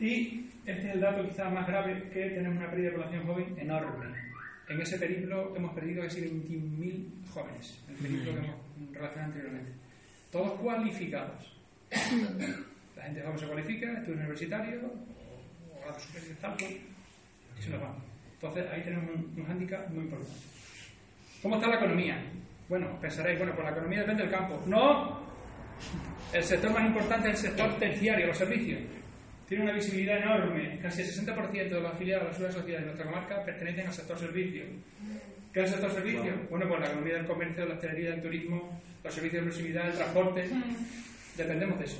Y 0.00 0.50
este 0.66 0.88
es 0.88 0.94
el 0.94 1.00
dato 1.00 1.26
quizás 1.26 1.52
más 1.52 1.66
grave, 1.66 2.08
que 2.12 2.30
tenemos 2.30 2.58
una 2.58 2.70
pérdida 2.70 2.90
de 2.90 2.96
población 2.96 3.26
joven 3.26 3.54
enorme. 3.58 4.06
En 4.68 4.80
ese 4.80 4.98
periplo 4.98 5.54
hemos 5.56 5.74
perdido 5.74 6.02
casi 6.02 6.22
21.000 6.22 7.28
jóvenes, 7.28 7.82
el 7.88 7.94
periplo 7.96 8.32
que 8.32 8.38
hemos 8.38 8.56
relacionado 8.92 9.32
anteriormente. 9.32 9.72
Todos 10.30 10.60
cualificados. 10.60 11.56
La 12.96 13.02
gente 13.04 13.22
joven 13.22 13.38
se 13.38 13.46
cualifica, 13.46 13.92
estudios 13.92 14.18
universitarios 14.18 14.84
o, 14.84 15.76
o 15.76 15.80
grados 15.80 16.02
superiores, 16.02 16.38
tal, 16.38 16.56
pues, 16.56 16.72
y 17.58 17.62
se 17.62 17.70
nos 17.70 17.80
van. 17.80 18.13
Entonces 18.44 18.70
ahí 18.70 18.82
tenemos 18.82 19.08
un, 19.14 19.40
un 19.40 19.46
hándicap 19.46 19.88
muy 19.88 20.04
importante. 20.04 20.34
¿Cómo 21.42 21.54
está 21.56 21.68
la 21.68 21.76
economía? 21.76 22.22
Bueno, 22.68 22.98
pensaréis, 23.00 23.38
bueno, 23.38 23.54
pues 23.54 23.64
la 23.64 23.72
economía 23.72 24.00
depende 24.00 24.22
del 24.24 24.32
campo. 24.32 24.62
¡No! 24.66 25.24
El 26.32 26.42
sector 26.42 26.70
más 26.72 26.86
importante 26.86 27.30
es 27.30 27.42
el 27.42 27.50
sector 27.50 27.78
terciario, 27.78 28.26
los 28.26 28.36
servicios. 28.36 28.80
Tiene 29.48 29.64
una 29.64 29.72
visibilidad 29.72 30.18
enorme. 30.18 30.78
Casi 30.82 31.02
el 31.02 31.08
60% 31.08 31.52
de 31.52 31.80
los 31.80 31.92
afiliados 31.92 32.24
a 32.24 32.26
la 32.28 32.32
seguridad 32.32 32.60
social 32.60 32.80
de 32.80 32.86
nuestra 32.86 33.06
comarca 33.06 33.44
pertenecen 33.44 33.86
al 33.86 33.92
sector 33.94 34.18
servicio. 34.18 34.64
¿Qué 35.52 35.60
es 35.60 35.66
el 35.66 35.72
sector 35.72 35.92
servicio? 35.92 36.32
Bueno, 36.50 36.68
pues 36.68 36.80
la 36.80 36.86
economía 36.86 37.14
del 37.14 37.26
comercio, 37.26 37.64
la 37.64 37.74
hostelería, 37.74 38.10
del 38.10 38.22
turismo, 38.22 38.82
los 39.02 39.14
servicios 39.14 39.44
de 39.44 39.50
proximidad, 39.50 39.88
el 39.88 39.96
transporte. 39.96 40.50
Dependemos 41.36 41.78
de 41.78 41.84
eso. 41.84 41.98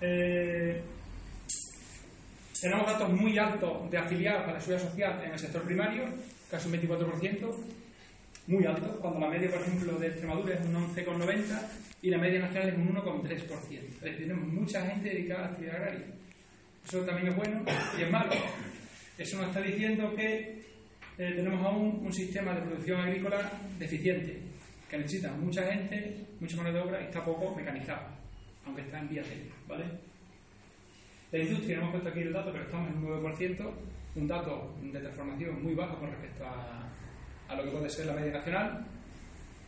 Eh, 0.00 0.82
Tenemos 2.66 2.84
datos 2.84 3.12
muy 3.12 3.38
altos 3.38 3.88
de 3.88 3.96
afiliados 3.96 4.48
a 4.48 4.52
la 4.54 4.60
seguridad 4.60 4.88
social 4.90 5.22
en 5.24 5.30
el 5.30 5.38
sector 5.38 5.62
primario, 5.62 6.02
casi 6.50 6.66
un 6.66 6.74
24%, 6.74 7.54
muy 8.48 8.66
alto, 8.66 8.98
cuando 9.00 9.20
la 9.20 9.28
media, 9.28 9.52
por 9.52 9.60
ejemplo, 9.60 9.92
de 9.92 10.08
Extremadura 10.08 10.54
es 10.54 10.60
un 10.66 10.74
11,90 10.74 11.60
y 12.02 12.10
la 12.10 12.18
media 12.18 12.40
nacional 12.40 12.70
es 12.70 12.74
un 12.74 12.92
1,3%. 12.92 13.28
Es 13.30 14.00
decir, 14.00 14.18
tenemos 14.18 14.48
mucha 14.48 14.84
gente 14.84 15.10
dedicada 15.10 15.38
a 15.38 15.42
la 15.42 15.50
actividad 15.50 15.76
agraria. 15.76 16.06
Eso 16.84 17.00
también 17.02 17.28
es 17.28 17.36
bueno 17.36 17.64
y 17.96 18.02
es 18.02 18.10
malo. 18.10 18.32
Eso 19.16 19.36
nos 19.36 19.46
está 19.46 19.60
diciendo 19.60 20.12
que 20.16 20.34
eh, 21.18 21.32
tenemos 21.36 21.64
aún 21.64 22.00
un 22.04 22.12
sistema 22.12 22.52
de 22.52 22.62
producción 22.62 23.00
agrícola 23.00 23.48
deficiente, 23.78 24.40
que 24.90 24.98
necesita 24.98 25.30
mucha 25.34 25.62
gente, 25.70 26.26
mucha 26.40 26.56
mano 26.56 26.72
de 26.72 26.80
obra 26.80 27.00
y 27.00 27.04
está 27.04 27.24
poco 27.24 27.54
mecanizado, 27.54 28.08
aunque 28.64 28.82
está 28.82 28.98
en 28.98 29.08
vía 29.08 29.22
de 29.22 29.52
¿vale? 29.68 29.84
La 31.36 31.44
industria, 31.44 31.76
no 31.76 31.82
hemos 31.82 31.92
puesto 31.92 32.08
aquí 32.08 32.20
el 32.20 32.32
dato, 32.32 32.50
pero 32.50 32.64
estamos 32.64 32.88
en 32.88 32.96
un 32.96 33.22
9%, 33.22 33.70
un 34.16 34.26
dato 34.26 34.74
de 34.80 35.00
transformación 35.00 35.62
muy 35.62 35.74
bajo 35.74 35.98
con 35.98 36.10
respecto 36.10 36.46
a, 36.46 36.88
a 37.48 37.56
lo 37.56 37.64
que 37.64 37.70
puede 37.70 37.90
ser 37.90 38.06
la 38.06 38.14
media 38.14 38.32
nacional 38.32 38.86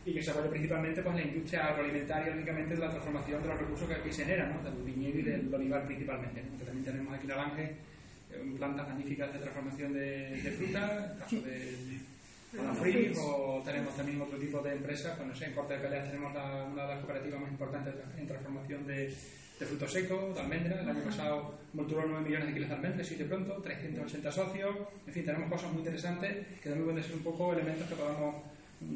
y 0.03 0.13
que 0.13 0.23
se 0.23 0.31
apoya 0.31 0.49
principalmente 0.49 1.03
pues, 1.03 1.15
en 1.15 1.21
la 1.21 1.27
industria 1.27 1.67
agroalimentaria, 1.67 2.33
únicamente 2.33 2.73
de 2.73 2.79
la 2.79 2.89
transformación 2.89 3.43
de 3.43 3.49
los 3.49 3.59
recursos 3.59 3.87
que 3.87 3.93
aquí 3.93 4.11
se 4.11 4.23
generan, 4.25 4.55
¿no? 4.55 4.63
del 4.63 4.81
viñedo 4.81 5.19
y 5.19 5.21
del 5.21 5.53
olivar 5.53 5.85
principalmente. 5.85 6.41
Que 6.57 6.65
también 6.65 6.85
tenemos 6.85 7.13
aquí 7.13 7.25
en 7.25 7.31
Alange 7.33 7.63
eh, 7.63 8.53
plantas 8.57 8.87
magníficas 8.87 9.31
de 9.31 9.39
transformación 9.39 9.93
de, 9.93 10.41
de 10.41 10.51
fruta, 10.51 11.13
el 11.13 11.19
caso 11.19 11.35
de 11.35 12.59
Anafri, 12.59 13.13
o 13.15 13.61
tenemos 13.63 13.95
también 13.95 14.19
otro 14.19 14.39
tipo 14.39 14.59
de 14.63 14.73
empresas, 14.73 15.15
pues 15.15 15.27
no 15.27 15.35
sé, 15.35 15.45
en 15.45 15.53
Corte 15.53 15.75
de 15.75 15.81
Peleas 15.81 16.09
tenemos 16.09 16.33
la, 16.33 16.63
una 16.63 16.81
de 16.81 16.89
las 16.95 16.99
cooperativas 16.99 17.41
más 17.41 17.51
importantes 17.51 17.93
en 18.17 18.25
transformación 18.25 18.87
de, 18.87 19.13
de 19.59 19.65
frutos 19.65 19.91
secos, 19.91 20.33
de 20.33 20.41
almendras. 20.41 20.79
El 20.81 20.89
año 20.89 21.03
pasado 21.03 21.59
multiplicó 21.73 22.07
9 22.07 22.25
millones 22.25 22.47
de 22.47 22.53
kilos 22.53 22.69
de 22.69 22.75
almendras, 22.75 23.11
y 23.11 23.15
de 23.15 23.25
pronto, 23.25 23.53
380 23.61 24.31
socios. 24.31 24.75
En 25.05 25.13
fin, 25.13 25.25
tenemos 25.25 25.51
cosas 25.51 25.71
muy 25.71 25.79
interesantes 25.79 26.47
que 26.61 26.69
también 26.69 26.85
pueden 26.85 27.03
ser 27.03 27.15
un 27.15 27.23
poco 27.23 27.53
elementos 27.53 27.87
que 27.87 27.95
podamos 27.95 28.35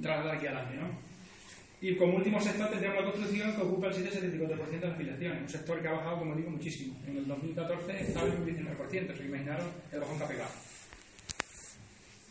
trasladar 0.01 0.38
aquí 0.38 0.48
adelante. 0.48 0.75
¿no? 0.77 1.13
Y 1.82 1.96
como 1.98 2.15
último 2.15 2.39
sector 2.39 2.70
tendríamos 2.70 3.03
la 3.03 3.12
construcción 3.12 3.53
que 3.53 3.62
ocupa 3.62 3.88
el 3.88 3.93
7,74% 3.93 4.70
de 4.79 4.88
la 4.88 4.93
afiliación, 4.93 5.38
un 5.43 5.50
sector 5.50 5.82
que 5.82 5.88
ha 5.89 5.91
bajado, 5.91 6.20
como 6.20 6.34
digo, 6.34 6.50
muchísimo. 6.50 6.96
En 7.05 7.17
el 7.17 7.27
2014 7.27 8.01
estaba 8.01 8.27
en 8.27 8.38
un 8.38 8.46
19%, 8.46 9.17
se 9.17 9.25
imaginaron 9.25 9.67
el 9.91 10.00
bajón 10.00 10.17
que 10.17 10.24
ha 10.24 10.27
pegado. 10.27 10.51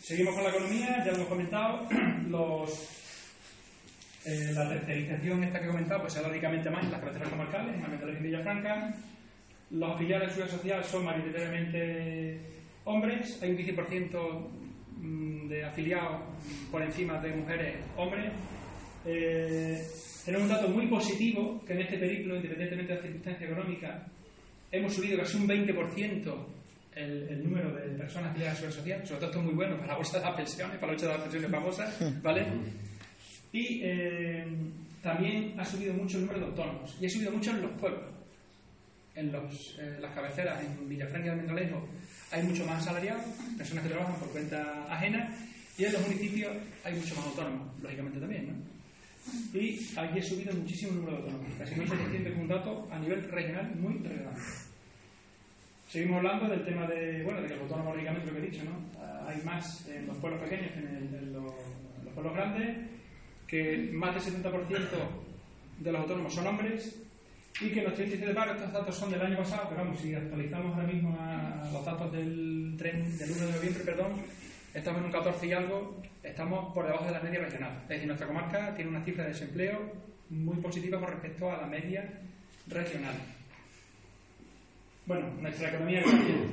Seguimos 0.00 0.34
con 0.34 0.44
la 0.44 0.50
economía, 0.50 1.04
ya 1.04 1.10
lo 1.10 1.16
hemos 1.18 1.28
comentado, 1.28 1.86
los 2.28 3.01
eh, 4.24 4.52
la 4.54 4.68
tercerización 4.68 5.42
esta 5.42 5.58
que 5.58 5.66
he 5.66 5.68
comentado 5.68 6.02
pues 6.02 6.16
es 6.16 6.22
lógicamente 6.22 6.70
más 6.70 6.84
en 6.84 6.92
las 6.92 7.00
carreteras 7.00 7.28
comarcales, 7.28 7.74
en 7.74 7.84
Almendralejo 7.84 8.20
y 8.20 8.26
Villafranca. 8.26 8.94
Los 9.70 9.94
afiliados 9.94 10.28
de 10.28 10.34
seguridad 10.34 10.56
social 10.56 10.84
son 10.84 11.04
mayoritariamente 11.04 12.40
hombres, 12.84 13.42
hay 13.42 13.50
un 13.50 13.56
15% 13.56 14.50
mm, 14.96 15.48
de 15.48 15.64
afiliados 15.64 16.22
por 16.70 16.82
encima 16.82 17.20
de 17.20 17.34
mujeres 17.34 17.76
hombres. 17.96 18.32
Eh, 19.04 19.82
tenemos 20.24 20.48
un 20.48 20.54
dato 20.54 20.68
muy 20.68 20.86
positivo 20.86 21.60
que 21.66 21.72
en 21.72 21.80
este 21.80 21.98
periplo, 21.98 22.36
independientemente 22.36 22.92
de 22.92 22.98
las 22.98 23.04
circunstancias 23.04 23.50
económicas, 23.50 24.02
hemos 24.70 24.94
subido 24.94 25.18
casi 25.18 25.36
un 25.36 25.48
20% 25.48 26.46
el, 26.94 27.28
el, 27.28 27.42
número 27.42 27.74
de 27.74 27.88
personas 27.96 28.30
afiliadas 28.30 28.62
a 28.62 28.66
la 28.66 28.70
seguridad 28.70 29.00
social. 29.00 29.06
Sobre 29.06 29.20
todo 29.20 29.30
esto 29.30 29.38
es 29.40 29.44
muy 29.46 29.54
bueno 29.54 29.76
para 29.76 29.88
la 29.88 29.96
bolsa 29.96 30.18
de 30.18 30.24
las 30.24 30.36
pensiones, 30.36 30.76
para 30.76 30.86
la 30.86 30.92
lucha 30.92 31.06
de 31.06 31.12
las 31.12 31.22
pensiones 31.22 31.50
famosas, 31.50 32.22
¿vale? 32.22 32.46
Y 33.52 33.80
eh, 33.82 34.46
también 35.02 35.58
ha 35.58 35.64
subido 35.64 35.92
mucho 35.94 36.16
el 36.16 36.26
número 36.26 36.40
de 36.40 36.46
autónomos. 36.46 36.96
Y 37.00 37.06
ha 37.06 37.10
subido 37.10 37.32
mucho 37.32 37.50
en 37.50 37.62
los 37.62 37.70
pueblos. 37.72 38.04
En 39.14 39.30
los, 39.30 39.76
eh, 39.78 39.98
las 40.00 40.14
cabeceras, 40.14 40.64
en 40.64 40.88
Villafranca 40.88 41.26
y 41.26 41.30
Almendralejo, 41.30 41.86
hay 42.30 42.42
mucho 42.44 42.64
más 42.64 42.80
asalariados, 42.80 43.22
personas 43.58 43.84
que 43.84 43.90
trabajan 43.90 44.14
por 44.16 44.30
cuenta 44.30 44.86
ajena. 44.88 45.36
Y 45.76 45.84
en 45.84 45.92
los 45.92 46.02
municipios 46.02 46.52
hay 46.84 46.94
mucho 46.94 47.14
más 47.16 47.26
autónomos, 47.26 47.68
lógicamente 47.82 48.20
también, 48.20 48.46
¿no? 48.46 48.72
Y 49.58 49.78
allí 49.96 50.18
ha 50.18 50.22
subido 50.22 50.54
muchísimo 50.54 50.92
el 50.92 50.96
número 50.98 51.16
de 51.16 51.22
autónomos. 51.24 51.54
Casi 51.58 51.74
1.700 51.74 52.26
es 52.26 52.38
un 52.38 52.48
dato 52.48 52.88
a 52.90 52.98
nivel 52.98 53.22
regional 53.30 53.74
muy 53.76 53.98
relevante. 53.98 54.40
Seguimos 55.88 56.16
hablando 56.18 56.48
del 56.48 56.64
tema 56.64 56.86
de, 56.86 57.22
bueno, 57.22 57.42
de 57.42 57.48
que 57.48 57.54
los 57.54 57.62
autónomos, 57.64 57.94
lógicamente, 57.94 58.26
lo 58.28 58.32
que 58.32 58.38
he 58.46 58.50
dicho, 58.50 58.64
¿no? 58.64 59.28
Hay 59.28 59.40
más 59.42 59.86
en 59.88 60.06
los 60.06 60.16
pueblos 60.16 60.42
pequeños 60.42 60.72
que 60.72 60.78
en, 60.78 60.86
el, 60.86 61.14
en, 61.14 61.32
los, 61.34 61.52
en 61.98 62.04
los 62.04 62.14
pueblos 62.14 62.34
grandes 62.34 62.78
que 63.52 63.90
más 63.92 64.14
del 64.14 64.42
70% 64.42 64.88
de 65.80 65.92
los 65.92 66.00
autónomos 66.00 66.32
son 66.32 66.46
hombres 66.46 66.98
y 67.60 67.68
que 67.68 67.82
los 67.82 68.00
índices 68.00 68.28
de 68.28 68.32
paro, 68.32 68.54
estos 68.54 68.72
datos 68.72 68.96
son 68.96 69.10
del 69.10 69.20
año 69.20 69.36
pasado, 69.36 69.68
pero 69.68 69.82
vamos, 69.82 70.00
si 70.00 70.14
actualizamos 70.14 70.74
ahora 70.74 70.88
mismo 70.88 71.14
los 71.70 71.84
datos 71.84 72.10
del, 72.12 72.74
tren, 72.78 73.18
del 73.18 73.30
1 73.30 73.46
de 73.46 73.52
noviembre, 73.52 73.84
perdón, 73.84 74.12
estamos 74.72 75.00
en 75.00 75.04
un 75.04 75.12
14 75.12 75.46
y 75.46 75.52
algo, 75.52 76.00
estamos 76.22 76.72
por 76.72 76.86
debajo 76.86 77.04
de 77.04 77.10
la 77.10 77.20
media 77.20 77.40
regional. 77.40 77.78
Es 77.82 77.88
decir, 77.90 78.06
nuestra 78.06 78.26
comarca 78.26 78.74
tiene 78.74 78.90
una 78.90 79.04
cifra 79.04 79.24
de 79.24 79.32
desempleo 79.32 79.78
muy 80.30 80.56
positiva 80.56 80.98
con 80.98 81.10
respecto 81.10 81.52
a 81.52 81.58
la 81.58 81.66
media 81.66 82.08
regional. 82.68 83.16
Bueno, 85.04 85.26
nuestra 85.42 85.68
economía, 85.68 86.02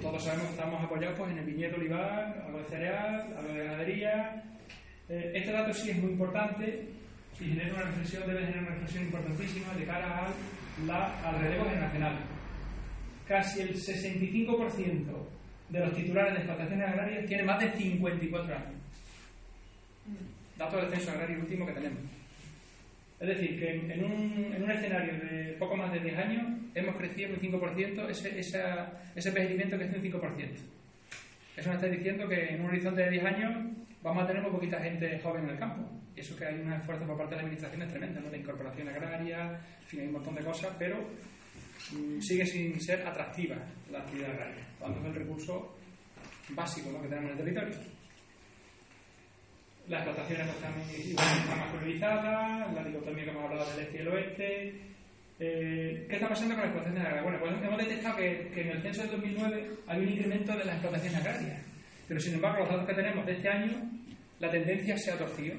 todos 0.01 0.21
sabemos 0.21 0.47
que 0.47 0.51
estamos 0.51 0.83
apoyados 0.83 1.17
pues, 1.17 1.31
en 1.31 1.37
el 1.37 1.45
viñedo 1.45 1.77
olivar, 1.77 2.43
algo 2.45 2.57
de 2.57 2.65
cereal, 2.65 3.33
algo 3.37 3.53
de 3.53 3.63
ganadería, 3.63 4.43
eh, 5.09 5.31
este 5.33 5.51
dato 5.51 5.73
sí 5.73 5.89
es 5.89 5.97
muy 5.97 6.11
importante 6.11 6.87
y 7.39 7.45
genera 7.45 7.73
una 7.73 7.83
reflexión, 7.83 8.27
debe 8.27 8.41
generar 8.41 8.61
una 8.63 8.71
reflexión 8.71 9.03
importantísima 9.05 9.73
de 9.73 9.85
cara 9.85 10.25
al, 10.25 10.87
la, 10.87 11.27
al 11.27 11.41
relevo 11.41 11.65
generacional. 11.65 12.19
Casi 13.27 13.61
el 13.61 13.75
65% 13.75 15.05
de 15.69 15.79
los 15.79 15.95
titulares 15.95 16.33
de 16.33 16.39
explotaciones 16.39 16.87
agrarias 16.87 17.25
tiene 17.27 17.43
más 17.43 17.59
de 17.59 17.71
54 17.71 18.55
años. 18.55 18.81
Dato 20.57 20.77
del 20.77 20.89
censo 20.89 21.11
agrario 21.11 21.39
último 21.39 21.65
que 21.65 21.73
tenemos. 21.73 21.99
Es 23.19 23.27
decir, 23.27 23.59
que 23.59 23.69
en, 23.71 24.03
un, 24.03 24.53
en, 24.55 24.63
un, 24.63 24.71
escenario 24.71 25.13
de 25.13 25.55
poco 25.59 25.75
más 25.75 25.91
de 25.91 25.99
10 25.99 26.17
años 26.17 26.47
hemos 26.73 26.95
crecido 26.95 27.29
un 27.33 27.39
5%, 27.39 28.09
ese, 28.09 28.39
esa, 28.39 28.93
ese 29.13 29.29
envejecimiento 29.29 29.77
que 29.77 29.83
un 29.85 30.21
5%. 30.21 30.49
Eso 31.57 31.69
nos 31.69 31.83
está 31.83 31.87
diciendo 31.87 32.27
que 32.29 32.53
en 32.53 32.61
un 32.61 32.67
horizonte 32.67 33.01
de 33.01 33.09
10 33.09 33.25
años 33.25 33.57
vamos 34.01 34.23
a 34.23 34.27
tener 34.27 34.41
muy 34.41 34.51
poquita 34.51 34.79
gente 34.79 35.19
joven 35.21 35.43
en 35.45 35.49
el 35.51 35.59
campo. 35.59 35.89
Y 36.15 36.21
eso 36.21 36.35
que 36.35 36.45
hay 36.45 36.59
un 36.59 36.71
esfuerzo 36.73 37.05
por 37.05 37.17
parte 37.17 37.31
de 37.31 37.37
la 37.37 37.43
administración 37.43 37.81
es 37.81 37.89
tremendo, 37.89 38.21
¿no? 38.21 38.29
De 38.29 38.37
incorporación 38.37 38.89
agraria, 38.89 39.59
en 39.81 39.87
fin, 39.87 39.99
hay 40.01 40.07
un 40.07 40.13
montón 40.13 40.35
de 40.35 40.43
cosas, 40.43 40.75
pero 40.77 40.97
mmm, 41.91 42.19
sigue 42.19 42.45
sin 42.45 42.79
ser 42.81 43.05
atractiva 43.05 43.57
la 43.91 43.99
actividad 43.99 44.31
agraria, 44.31 44.65
cuando 44.79 44.99
es 44.99 45.05
el 45.05 45.15
recurso 45.15 45.75
básico 46.49 46.91
¿no? 46.91 47.01
que 47.01 47.07
tenemos 47.07 47.31
en 47.31 47.37
el 47.37 47.43
territorio. 47.43 47.75
Las 49.87 50.05
explotaciones 50.05 50.47
pues, 50.47 51.07
están, 51.09 51.57
más 51.57 51.71
priorizadas, 51.71 52.73
la 52.73 52.83
dicotomía 52.83 53.23
que 53.23 53.29
hemos 53.31 53.43
hablado 53.43 53.71
del 53.71 53.79
este 53.85 53.97
y 53.97 54.01
el 54.01 54.07
oeste. 54.07 54.81
Eh, 55.39 56.05
¿Qué 56.07 56.15
está 56.15 56.29
pasando 56.29 56.53
con 56.53 56.63
las 56.63 56.71
explotaciones 56.71 57.01
agrarias? 57.01 57.23
Bueno, 57.23 57.39
pues 57.39 57.63
hemos 57.63 57.77
detectado 57.79 58.17
que, 58.17 58.51
que 58.53 58.61
en 58.61 58.69
el 58.69 58.81
censo 58.83 59.01
del 59.01 59.11
2009 59.11 59.71
hay 59.87 59.99
un 60.01 60.09
incremento 60.09 60.51
de 60.51 60.65
las 60.65 60.75
explotaciones 60.75 61.19
agrarias 61.19 61.68
pero 62.09 62.19
sin 62.19 62.33
embargo, 62.33 62.61
los 62.61 62.69
datos 62.69 62.87
que 62.87 62.95
tenemos 62.95 63.23
de 63.23 63.33
este 63.33 63.47
año, 63.47 63.87
la 64.39 64.49
tendencia 64.49 64.97
se 64.97 65.11
ha 65.11 65.17
torcido. 65.17 65.55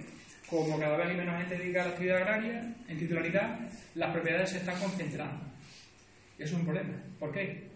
Como 0.49 0.81
cada 0.81 0.97
vez 0.97 1.07
hay 1.07 1.17
menos 1.17 1.39
gente 1.39 1.57
dedicada 1.57 1.85
a 1.85 1.89
la 1.89 1.93
actividad 1.93 2.17
agraria, 2.17 2.75
en 2.89 2.99
titularidad, 2.99 3.61
las 3.95 4.13
propiedades 4.13 4.51
se 4.51 4.57
están 4.59 4.77
concentrando. 4.81 5.45
Eso 6.37 6.55
es 6.57 6.61
un 6.61 6.65
problema. 6.65 6.91
¿Por 7.21 7.31
qué? 7.31 7.69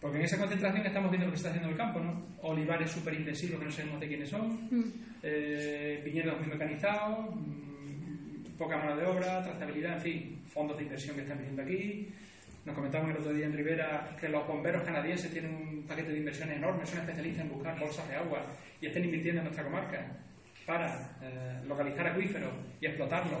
Porque 0.00 0.18
en 0.18 0.24
esa 0.24 0.38
concentración 0.38 0.86
estamos 0.86 1.10
viendo 1.10 1.26
lo 1.26 1.32
que 1.32 1.36
está 1.36 1.48
haciendo 1.48 1.68
el 1.68 1.76
campo, 1.76 1.98
¿no? 1.98 2.24
Olivares 2.42 2.92
súper 2.92 3.14
intensivos 3.14 3.58
que 3.58 3.64
no 3.64 3.72
sabemos 3.72 3.98
de 3.98 4.06
quiénes 4.06 4.28
son, 4.28 4.70
eh, 5.24 6.00
viñedos 6.04 6.38
muy 6.38 6.46
mecanizados, 6.46 7.34
mmm, 7.34 8.56
poca 8.56 8.76
mano 8.76 8.96
de 8.96 9.04
obra, 9.04 9.42
trazabilidad, 9.42 9.94
en 9.94 10.00
fin, 10.00 10.42
fondos 10.46 10.76
de 10.76 10.84
inversión 10.84 11.16
que 11.16 11.22
están 11.22 11.38
viniendo 11.38 11.62
aquí, 11.62 12.08
nos 12.66 12.74
comentaban 12.74 13.10
el 13.10 13.16
otro 13.16 13.32
día 13.32 13.46
en 13.46 13.52
Rivera 13.52 14.16
que 14.20 14.28
los 14.28 14.46
bomberos 14.46 14.82
canadienses 14.82 15.30
tienen 15.30 15.54
un 15.54 15.84
paquete 15.86 16.10
de 16.10 16.18
inversiones 16.18 16.56
enorme, 16.56 16.84
son 16.84 16.98
especialistas 16.98 17.44
en 17.44 17.52
buscar 17.52 17.78
bolsas 17.78 18.08
de 18.08 18.16
agua 18.16 18.42
y 18.80 18.86
están 18.86 19.04
invirtiendo 19.04 19.40
en 19.40 19.44
nuestra 19.44 19.64
comarca 19.64 20.04
para 20.66 21.16
eh, 21.22 21.60
localizar 21.66 22.08
acuíferos 22.08 22.52
y 22.80 22.86
explotarlos 22.86 23.40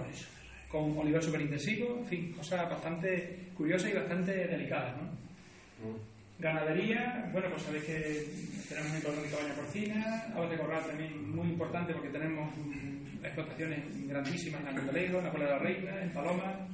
con 0.68 0.96
olivar 0.96 1.22
superintensivo, 1.22 1.98
en 1.98 2.06
fin, 2.06 2.32
cosas 2.32 2.70
bastante 2.70 3.50
curiosas 3.56 3.90
y 3.90 3.94
bastante 3.94 4.46
delicadas. 4.46 4.96
¿no? 4.96 5.02
Mm. 5.02 6.16
Ganadería, 6.38 7.28
bueno, 7.32 7.48
pues 7.50 7.62
sabéis 7.62 7.84
que 7.84 8.26
tenemos 8.68 8.92
un 8.92 8.96
económico 8.98 9.38
baña 9.42 9.54
porcina, 9.54 10.26
aves 10.36 10.50
de 10.50 10.56
corral 10.58 10.86
también 10.86 11.34
muy 11.34 11.48
importante 11.48 11.94
porque 11.94 12.10
tenemos 12.10 12.54
mm, 12.56 13.24
explotaciones 13.24 14.06
grandísimas 14.06 14.60
en 14.60 14.68
Almendalegro, 14.68 15.18
en 15.18 15.24
la 15.24 15.30
Puebla 15.32 15.48
de 15.48 15.56
la 15.56 15.58
Reina, 15.58 16.02
en 16.02 16.10
Paloma, 16.10 16.68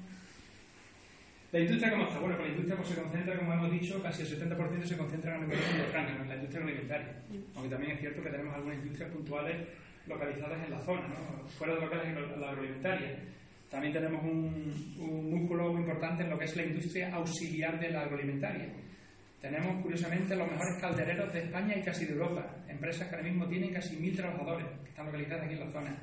la 1.52 1.60
industria 1.60 1.90
cómo 1.90 2.04
está? 2.04 2.18
Bueno, 2.18 2.36
pues 2.36 2.48
la 2.48 2.54
industria 2.54 2.76
pues, 2.76 2.88
se 2.88 3.02
concentra, 3.02 3.38
como 3.38 3.52
hemos 3.52 3.70
dicho, 3.70 4.02
casi 4.02 4.22
el 4.22 4.28
70% 4.40 4.84
se 4.84 4.96
concentra 4.96 5.34
en 5.36 5.46
mercado 5.46 5.76
de 5.76 5.84
Franca, 5.84 6.22
en 6.22 6.28
la 6.28 6.34
industria 6.34 6.64
alimentaria. 6.64 7.22
Aunque 7.54 7.70
también 7.70 7.92
es 7.92 8.00
cierto 8.00 8.22
que 8.22 8.30
tenemos 8.30 8.54
algunas 8.54 8.78
industrias 8.78 9.10
puntuales 9.10 9.68
localizadas 10.06 10.64
en 10.64 10.70
la 10.70 10.80
zona, 10.80 11.08
¿no? 11.08 11.46
fuera 11.48 11.74
de 11.74 11.80
lo 11.82 11.90
que 11.90 11.96
es 11.96 12.38
la 12.38 12.48
agroalimentaria. 12.48 13.18
También 13.70 13.92
tenemos 13.92 14.22
un, 14.24 14.96
un, 14.98 15.30
músculo 15.30 15.72
muy 15.72 15.82
importante 15.82 16.22
en 16.22 16.30
lo 16.30 16.38
que 16.38 16.44
es 16.46 16.56
la 16.56 16.64
industria 16.64 17.14
auxiliar 17.14 17.78
de 17.78 17.90
la 17.90 18.02
agroalimentaria. 18.02 18.68
Tenemos, 19.38 19.82
curiosamente, 19.82 20.34
los 20.36 20.50
mejores 20.50 20.80
caldereros 20.80 21.32
de 21.32 21.40
España 21.40 21.76
y 21.76 21.82
casi 21.82 22.06
de 22.06 22.12
Europa. 22.12 22.46
Empresas 22.68 23.08
que 23.08 23.16
ahora 23.16 23.28
mismo 23.28 23.46
tienen 23.46 23.72
casi 23.72 23.96
mil 23.96 24.16
trabajadores, 24.16 24.66
que 24.82 24.88
están 24.88 25.06
localizadas 25.06 25.44
aquí 25.44 25.54
en 25.54 25.60
la 25.60 25.70
zona. 25.70 25.96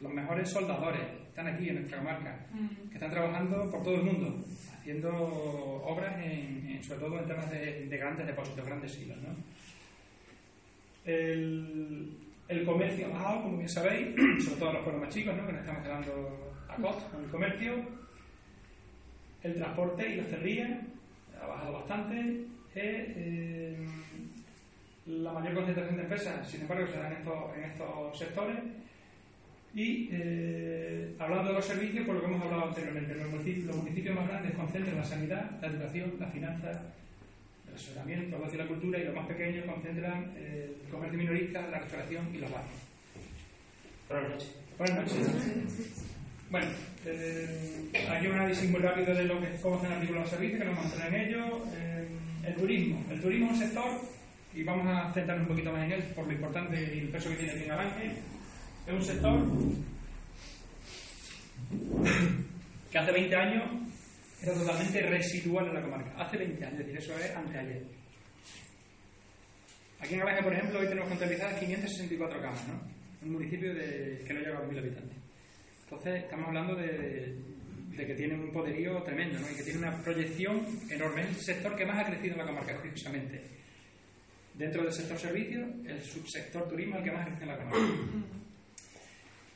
Los 0.00 0.12
mejores 0.12 0.50
soldadores 0.50 1.02
están 1.28 1.46
aquí 1.46 1.68
en 1.68 1.76
nuestra 1.76 1.98
comarca, 1.98 2.46
que 2.90 2.94
están 2.94 3.10
trabajando 3.10 3.70
por 3.70 3.82
todo 3.82 3.94
el 3.94 4.02
mundo, 4.02 4.44
haciendo 4.82 5.10
obras, 5.84 6.20
en, 6.24 6.82
sobre 6.82 7.00
todo 7.00 7.18
en 7.20 7.26
temas 7.26 7.48
de, 7.52 7.86
grandes 7.88 8.26
depósitos, 8.26 8.66
grandes 8.66 8.98
hilos. 8.98 9.16
¿no? 9.18 9.28
El, 11.04 12.16
el, 12.48 12.64
comercio 12.64 13.06
ha 13.06 13.10
bajado, 13.10 13.42
como 13.44 13.56
bien 13.58 13.68
sabéis, 13.68 14.08
sobre 14.44 14.58
todo 14.58 14.72
los 14.72 14.82
pueblos 14.82 15.02
más 15.02 15.14
chicos, 15.14 15.36
¿no? 15.36 15.46
que 15.46 15.52
nos 15.52 15.60
estamos 15.60 15.82
quedando 15.84 16.54
a 16.68 16.76
costa 16.76 17.08
con 17.10 17.24
el 17.24 17.30
comercio. 17.30 17.74
El 19.44 19.54
transporte 19.54 20.08
y 20.08 20.16
la 20.16 20.24
cerría 20.24 20.80
ha 21.40 21.46
bajado 21.46 21.72
bastante. 21.74 22.44
Eh, 22.74 23.86
la 25.06 25.32
mayor 25.32 25.54
concentración 25.54 25.96
de 25.96 26.02
empresas, 26.02 26.50
sin 26.50 26.62
embargo, 26.62 26.86
se 26.88 26.98
da 26.98 27.06
en 27.06 27.12
estos, 27.18 27.56
en 27.56 27.64
estos 27.64 28.18
sectores. 28.18 28.58
Y 29.74 30.08
eh, 30.12 31.14
hablando 31.18 31.48
de 31.48 31.54
los 31.54 31.64
servicios, 31.64 32.04
por 32.06 32.16
lo 32.16 32.20
que 32.20 32.26
hemos 32.26 32.42
hablado 32.42 32.68
anteriormente, 32.68 33.14
los 33.14 33.30
municipios, 33.76 34.16
más 34.16 34.28
grandes 34.28 34.54
concentran 34.54 34.96
la 34.96 35.04
sanidad, 35.04 35.50
la 35.60 35.68
educación, 35.68 36.12
la 36.20 36.26
finanzas, 36.26 36.78
el 37.68 37.74
asesoramiento, 37.74 38.36
el 38.36 38.42
ocio 38.42 38.54
y 38.54 38.62
la 38.62 38.68
cultura, 38.68 38.98
y 38.98 39.04
los 39.04 39.14
más 39.14 39.26
pequeños 39.26 39.64
concentran 39.64 40.30
el 40.36 40.74
comercio 40.90 41.18
minorista, 41.18 41.66
la 41.68 41.78
restauración 41.78 42.28
y 42.34 42.38
los 42.38 42.50
barrios. 42.50 42.82
Buenas 44.08 44.30
noches. 44.30 44.50
Buenas 44.76 44.96
noches. 44.96 46.04
Bueno, 46.50 46.66
eh, 47.06 47.90
aquí 48.10 48.26
un 48.26 48.34
análisis 48.34 48.68
muy 48.68 48.80
rápido 48.80 49.14
de 49.14 49.24
lo 49.24 49.40
que, 49.40 49.48
cómo 49.62 49.76
están 49.76 49.92
articulados 49.92 50.30
los 50.30 50.38
servicios, 50.38 50.60
que 50.60 50.68
nos 50.68 50.76
mantienen 50.76 51.14
en 51.14 51.28
ellos. 51.28 51.50
Eh, 51.74 52.08
el 52.46 52.54
turismo. 52.56 53.02
El 53.10 53.20
turismo 53.22 53.46
es 53.46 53.52
un 53.52 53.58
sector, 53.58 53.90
y 54.54 54.62
vamos 54.64 54.86
a 54.86 55.12
centrarnos 55.12 55.48
un 55.48 55.54
poquito 55.54 55.72
más 55.72 55.84
en 55.84 55.92
él 55.92 56.02
por 56.14 56.26
lo 56.26 56.32
importante 56.32 56.76
y 56.94 56.98
el 56.98 57.08
peso 57.08 57.30
que 57.30 57.36
tiene 57.36 57.52
aquí 57.52 57.64
en 57.64 57.70
Alange, 57.70 58.12
es 58.86 58.92
un 58.92 59.02
sector 59.02 59.42
que 62.90 62.98
hace 62.98 63.12
20 63.12 63.36
años 63.36 63.64
era 64.42 64.54
totalmente 64.54 65.00
residual 65.02 65.68
en 65.68 65.74
la 65.74 65.82
comarca. 65.82 66.12
Hace 66.16 66.36
20 66.36 66.64
años, 66.64 66.80
es 66.80 66.86
decir, 66.86 66.98
eso 66.98 67.18
es 67.18 67.36
anteayer. 67.36 67.82
Aquí 70.00 70.14
en 70.14 70.22
Alange, 70.22 70.42
por 70.42 70.52
ejemplo, 70.52 70.80
hoy 70.80 70.88
tenemos 70.88 71.08
contabilizadas 71.08 71.60
564 71.60 72.40
camas, 72.40 72.68
¿no? 72.68 72.80
Un 73.22 73.32
municipio 73.34 73.72
de, 73.72 74.24
que 74.26 74.34
no 74.34 74.40
llega 74.40 74.58
a 74.58 74.62
1.000 74.62 74.78
habitantes. 74.78 75.16
Entonces, 75.84 76.24
estamos 76.24 76.48
hablando 76.48 76.74
de, 76.74 77.38
que 77.96 78.14
tiene 78.14 78.34
un 78.34 78.50
poderío 78.50 79.00
tremendo 79.04 79.38
¿no? 79.38 79.48
y 79.48 79.54
que 79.54 79.62
tiene 79.62 79.78
una 79.78 80.02
proyección 80.02 80.66
enorme. 80.90 81.20
Es 81.22 81.28
el 81.28 81.36
sector 81.36 81.76
que 81.76 81.86
más 81.86 82.00
ha 82.00 82.10
crecido 82.10 82.32
en 82.32 82.38
la 82.38 82.46
comarca, 82.46 82.76
curiosamente. 82.78 83.42
Dentro 84.54 84.82
del 84.82 84.92
sector 84.92 85.18
servicios, 85.18 85.70
el 85.86 86.00
subsector 86.02 86.68
turismo 86.68 86.96
es 86.96 87.02
el 87.02 87.04
que 87.04 87.16
más 87.16 87.26
crecido 87.26 87.52
en 87.52 87.58
la 87.58 87.64
comarca. 87.64 87.78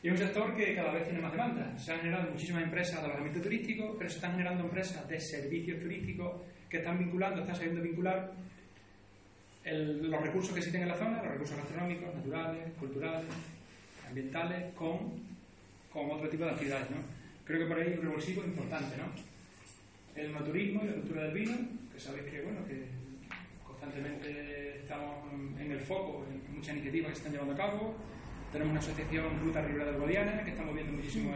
Y 0.06 0.08
es 0.08 0.20
un 0.20 0.25
sector 0.25 0.54
que 0.54 0.72
cada 0.72 0.92
vez 0.92 1.02
tiene 1.02 1.18
más 1.18 1.32
demanda. 1.32 1.76
Se 1.76 1.92
han 1.92 1.98
generado 1.98 2.30
muchísimas 2.30 2.62
empresas 2.62 3.00
de 3.00 3.06
alojamiento 3.06 3.40
turístico, 3.40 3.96
pero 3.98 4.08
se 4.08 4.14
están 4.14 4.30
generando 4.34 4.62
empresas 4.62 5.08
de 5.08 5.18
servicios 5.18 5.80
turísticos 5.80 6.42
que 6.70 6.76
están 6.76 6.96
vinculando, 6.96 7.40
están 7.40 7.56
sabiendo 7.56 7.82
vincular 7.82 8.32
los 9.64 10.22
recursos 10.22 10.52
que 10.52 10.60
existen 10.60 10.82
en 10.82 10.90
la 10.90 10.94
zona, 10.94 11.20
los 11.25 11.32
recursos 11.32 11.56
gastronómicos, 11.56 12.14
naturales, 12.14 12.72
culturales, 12.78 13.26
ambientales, 14.06 14.72
con 14.75 15.26
con 15.92 16.08
otro 16.12 16.28
tipo 16.28 16.44
de 16.44 16.50
actividades, 16.50 16.88
¿no? 16.90 16.98
Creo 17.44 17.58
que 17.58 17.66
por 17.66 17.76
ahí 17.76 17.88
hay 17.88 17.98
un 17.98 18.04
revulsivo 18.04 18.44
importante, 18.44 18.96
¿no? 18.98 19.10
El 20.14 20.32
naturismo 20.32 20.84
y 20.84 20.86
la 20.86 20.92
cultura 20.92 21.22
del 21.25 21.34
vino, 21.34 21.56
que 21.92 21.98
sabéis 21.98 22.26
que, 22.26 22.42
bueno, 22.42 22.64
que 22.64 22.84
constantemente 23.64 24.78
estamos 24.78 25.32
en 25.58 25.72
el 25.72 25.80
foco 25.80 26.25
en 26.30 26.54
muchas 26.54 26.76
iniciativas 26.76 27.08
que 27.08 27.14
se 27.16 27.18
están 27.22 27.32
llevando 27.32 27.54
a 27.54 27.56
cabo. 27.56 27.96
Tenemos 28.52 28.70
una 28.70 28.80
asociación 28.80 29.40
Ruta 29.40 29.62
Ribera 29.62 29.90
del 29.90 30.00
Guadiana, 30.00 30.44
que 30.44 30.50
estamos 30.50 30.74
viendo 30.74 30.92
muchísimo 30.92 31.34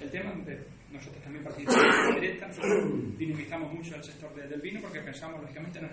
el, 0.00 0.10
tema, 0.10 0.30
donde 0.30 0.58
nosotros 0.92 1.22
también 1.22 1.44
participamos 1.44 2.08
en 2.08 2.20
directa, 2.20 2.48
nosotros 2.48 3.18
dinamizamos 3.18 3.72
mucho 3.72 3.94
el 3.94 4.02
sector 4.02 4.34
del 4.34 4.60
vino 4.60 4.80
porque 4.80 5.00
pensamos, 5.00 5.40
lógicamente, 5.40 5.78
es, 5.78 5.84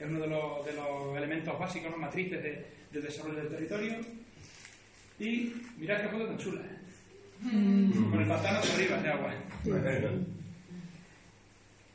es 0.00 0.08
uno 0.08 0.20
de 0.20 0.26
los, 0.26 0.64
de 0.64 0.72
los, 0.72 1.16
elementos 1.16 1.58
básicos, 1.58 1.90
¿no? 1.90 1.98
matrices 1.98 2.42
de, 2.42 2.66
del 2.90 3.02
desarrollo 3.02 3.38
del 3.40 3.48
territorio. 3.48 3.96
Y 5.20 5.52
mirad 5.78 6.00
qué 6.00 6.08
foto 6.08 6.26
tan 6.26 6.38
chula, 6.38 6.60
¿eh? 6.62 6.78
Mm. 7.40 8.10
Con 8.10 8.20
el 8.20 8.28
pantano 8.28 8.58
arriba 8.58 8.96
de 9.00 9.08
agua. 9.10 9.34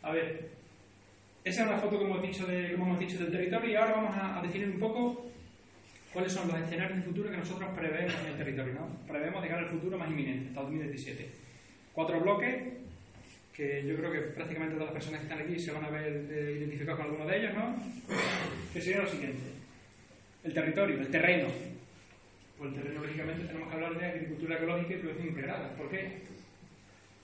A 0.03 0.11
ver, 0.11 0.49
esa 1.43 1.63
es 1.63 1.69
la 1.69 1.77
foto 1.77 1.99
que 1.99 2.05
hemos 2.05 2.21
dicho, 2.21 2.45
de, 2.45 2.71
como 2.73 2.85
hemos 2.85 2.99
dicho 2.99 3.17
del 3.17 3.31
territorio 3.31 3.71
y 3.71 3.75
ahora 3.75 3.95
vamos 3.95 4.15
a, 4.15 4.41
definir 4.41 4.69
un 4.69 4.79
poco 4.79 5.25
cuáles 6.13 6.31
son 6.31 6.47
los 6.47 6.57
escenarios 6.57 6.97
de 6.97 7.03
futuro 7.03 7.31
que 7.31 7.37
nosotros 7.37 7.69
prevemos 7.75 8.15
en 8.21 8.27
el 8.27 8.37
territorio. 8.37 8.73
¿no? 8.73 8.87
Prevemos 9.07 9.41
de 9.41 9.49
cara 9.49 9.61
al 9.61 9.67
futuro 9.67 9.97
más 9.97 10.09
inminente, 10.09 10.49
hasta 10.49 10.61
2017. 10.61 11.29
Cuatro 11.91 12.21
bloques 12.21 12.83
que 13.51 13.85
yo 13.85 13.95
creo 13.95 14.11
que 14.11 14.19
prácticamente 14.19 14.73
todas 14.73 14.87
las 14.87 14.93
personas 14.93 15.21
que 15.21 15.27
están 15.27 15.45
aquí 15.45 15.59
se 15.59 15.71
van 15.71 15.85
a 15.85 15.89
ver 15.89 16.25
eh, 16.31 16.57
identificados 16.57 17.01
con 17.01 17.11
alguno 17.11 17.29
de 17.29 17.37
ellos, 17.37 17.53
¿no? 17.53 17.75
Que 18.73 18.81
sería 18.81 19.01
lo 19.01 19.07
siguiente. 19.07 19.43
El 20.43 20.53
territorio, 20.53 20.99
el 20.99 21.07
terreno, 21.09 21.49
pues 22.57 22.73
el 22.73 22.81
terreno, 22.81 23.01
lógicamente, 23.03 23.45
tenemos 23.45 23.69
que 23.69 23.75
hablar 23.75 23.97
de 23.97 24.05
agricultura 24.05 24.55
ecológica 24.55 24.93
y 24.93 24.97
producción 24.97 25.27
integrada. 25.27 25.75
¿Por 25.75 25.89
qué? 25.89 26.23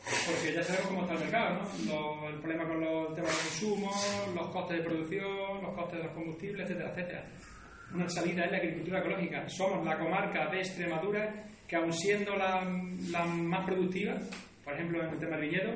Porque 0.03 0.53
ya 0.53 0.63
sabemos 0.63 0.87
cómo 0.87 1.01
está 1.01 1.13
el 1.15 1.19
mercado, 1.19 1.61
¿no? 1.87 2.29
el 2.29 2.35
problema 2.35 2.67
con 2.67 2.79
los 2.79 3.15
temas 3.15 3.31
de 3.31 3.49
consumo, 3.49 3.91
los 4.35 4.47
costes 4.47 4.77
de 4.77 4.83
producción, 4.83 5.63
los 5.63 5.73
costes 5.73 5.97
de 5.97 6.03
los 6.03 6.13
combustibles, 6.13 6.61
etcétera, 6.61 6.89
etcétera. 6.91 7.25
Una 7.93 8.07
salida 8.07 8.45
es 8.45 8.51
la 8.51 8.57
agricultura 8.57 8.99
ecológica. 8.99 9.49
Somos 9.49 9.85
la 9.85 9.97
comarca 9.97 10.47
de 10.51 10.59
Extremadura 10.59 11.45
que, 11.67 11.75
aun 11.75 11.91
siendo 11.91 12.35
la, 12.35 12.63
la 13.09 13.25
más 13.25 13.65
productiva, 13.65 14.15
por 14.63 14.73
ejemplo, 14.73 15.03
en 15.03 15.09
el 15.09 15.19
tema 15.19 15.37
del 15.37 15.49
viñedo, 15.49 15.73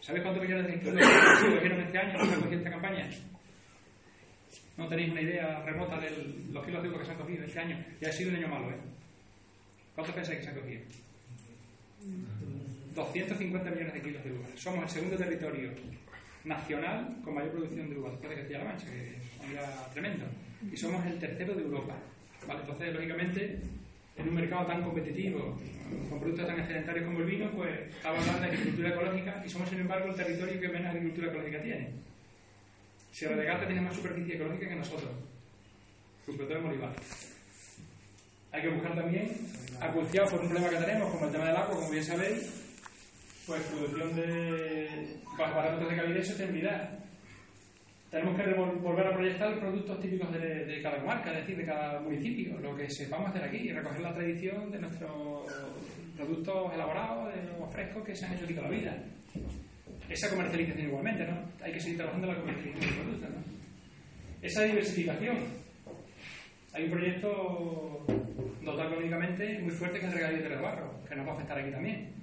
¿sabéis 0.00 0.24
cuántos 0.24 0.42
millones 0.42 0.66
de 0.66 0.80
kilos 0.80 1.06
cogieron 1.54 1.80
este 1.80 1.98
año 1.98 2.20
en 2.20 2.54
esta 2.54 2.70
campaña? 2.70 3.08
No 4.76 4.88
tenéis 4.88 5.12
una 5.12 5.20
idea 5.20 5.62
remota 5.64 5.98
de 5.98 6.10
los 6.50 6.64
kilos 6.64 6.82
de 6.82 6.88
uva 6.88 6.98
que 6.98 7.04
se 7.04 7.12
han 7.12 7.18
cogido 7.18 7.44
este 7.44 7.60
año. 7.60 7.84
Y 8.00 8.04
ha 8.04 8.12
sido 8.12 8.30
un 8.30 8.36
año 8.36 8.48
malo, 8.48 8.70
¿eh? 8.70 8.80
¿Cuántos 9.94 10.14
pensáis 10.14 10.38
que 10.38 10.44
se 10.44 10.50
han 10.50 10.60
cogido? 10.60 10.82
250 12.94 13.70
millones 13.70 13.94
de 13.94 14.02
kilos 14.02 14.24
de 14.24 14.32
uva. 14.32 14.46
Somos 14.56 14.82
el 14.84 14.88
segundo 14.88 15.16
territorio 15.16 15.70
nacional 16.44 17.16
con 17.22 17.34
mayor 17.34 17.52
producción 17.52 17.88
de 17.88 17.98
uva 17.98 18.10
después 18.10 18.30
de 18.30 18.36
Castilla-La 18.36 18.64
Mancha, 18.64 18.86
que 18.86 19.16
es 19.16 19.90
tremendo. 19.92 20.26
Y 20.70 20.76
somos 20.76 21.04
el 21.06 21.18
tercero 21.18 21.54
de 21.54 21.62
Europa. 21.62 21.94
Entonces, 22.48 22.92
lógicamente, 22.94 23.60
en 24.16 24.28
un 24.28 24.34
mercado 24.34 24.66
tan 24.66 24.82
competitivo, 24.82 25.58
con 26.08 26.20
productos 26.20 26.46
tan 26.46 26.60
excedentarios 26.60 27.06
como 27.06 27.20
el 27.20 27.26
vino, 27.26 27.50
pues 27.52 27.70
estamos 27.88 28.20
hablando 28.20 28.40
de 28.40 28.52
agricultura 28.52 28.88
ecológica 28.90 29.42
y 29.44 29.48
somos, 29.48 29.68
sin 29.68 29.80
embargo, 29.80 30.08
el 30.08 30.16
territorio 30.16 30.60
que 30.60 30.68
menos 30.68 30.88
agricultura 30.88 31.28
ecológica 31.28 31.62
tiene. 31.62 31.90
Sierra 33.12 33.36
de 33.36 33.44
Gata 33.44 33.66
tiene 33.66 33.82
más 33.82 33.94
superficie 33.94 34.36
ecológica 34.36 34.68
que 34.68 34.76
nosotros, 34.76 35.10
sobre 36.24 36.38
todo 36.38 36.56
en 36.56 36.64
Bolívar. 36.64 36.92
Hay 38.52 38.62
que 38.62 38.68
buscar 38.68 38.94
también, 38.94 39.30
acuciados 39.80 40.30
por 40.30 40.40
un 40.40 40.48
problema 40.48 40.70
que 40.70 40.84
tenemos, 40.84 41.10
como 41.10 41.26
el 41.26 41.32
tema 41.32 41.46
del 41.46 41.56
agua, 41.56 41.74
como 41.74 41.90
bien 41.90 42.04
sabéis, 42.04 42.62
pues 43.46 43.62
producción 43.62 44.14
de 44.16 45.16
parámetros 45.36 45.90
de 45.90 45.96
calidad 45.96 46.20
y 46.20 46.24
sostenibilidad. 46.24 46.98
Tenemos 48.12 48.36
que 48.36 48.52
volver 48.52 49.06
a 49.06 49.14
proyectar 49.14 49.58
productos 49.58 49.98
típicos 49.98 50.30
de, 50.34 50.80
cada 50.82 51.00
comarca, 51.00 51.30
es 51.30 51.38
decir, 51.38 51.56
de 51.56 51.64
cada 51.64 51.98
municipio, 51.98 52.60
lo 52.60 52.76
que 52.76 52.86
sepamos 52.90 53.30
hacer 53.30 53.42
aquí, 53.42 53.56
y 53.56 53.72
recoger 53.72 54.00
la 54.02 54.12
tradición 54.12 54.70
de 54.70 54.80
nuestros 54.80 55.46
productos 56.14 56.74
elaborados, 56.74 57.34
de 57.34 57.42
los 57.58 57.72
frescos 57.72 58.04
que 58.04 58.14
se 58.14 58.26
han 58.26 58.34
hecho 58.34 58.44
aquí 58.44 58.52
toda 58.52 58.68
la 58.68 58.76
vida 58.76 58.96
esa 60.10 60.28
comercialización 60.28 60.88
igualmente, 60.88 61.26
¿no? 61.26 61.38
Hay 61.62 61.72
que 61.72 61.80
seguir 61.80 61.96
trabajando 61.96 62.28
en 62.28 62.34
la 62.34 62.40
comercialización 62.40 62.90
de 62.90 63.02
productos, 63.02 63.30
¿no? 63.30 63.36
Esa 64.42 64.62
diversificación. 64.64 65.36
Hay 66.74 66.84
un 66.84 66.90
proyecto 66.90 68.04
dotado 68.62 68.88
económicamente 68.88 69.58
muy 69.60 69.70
fuerte 69.70 70.00
que 70.00 70.06
es 70.06 70.12
el 70.12 70.18
regadío 70.18 70.48
de 70.50 70.56
barro, 70.56 71.00
que 71.08 71.16
nos 71.16 71.26
va 71.26 71.30
a 71.30 71.34
afectar 71.34 71.58
aquí 71.58 71.70
también. 71.70 72.21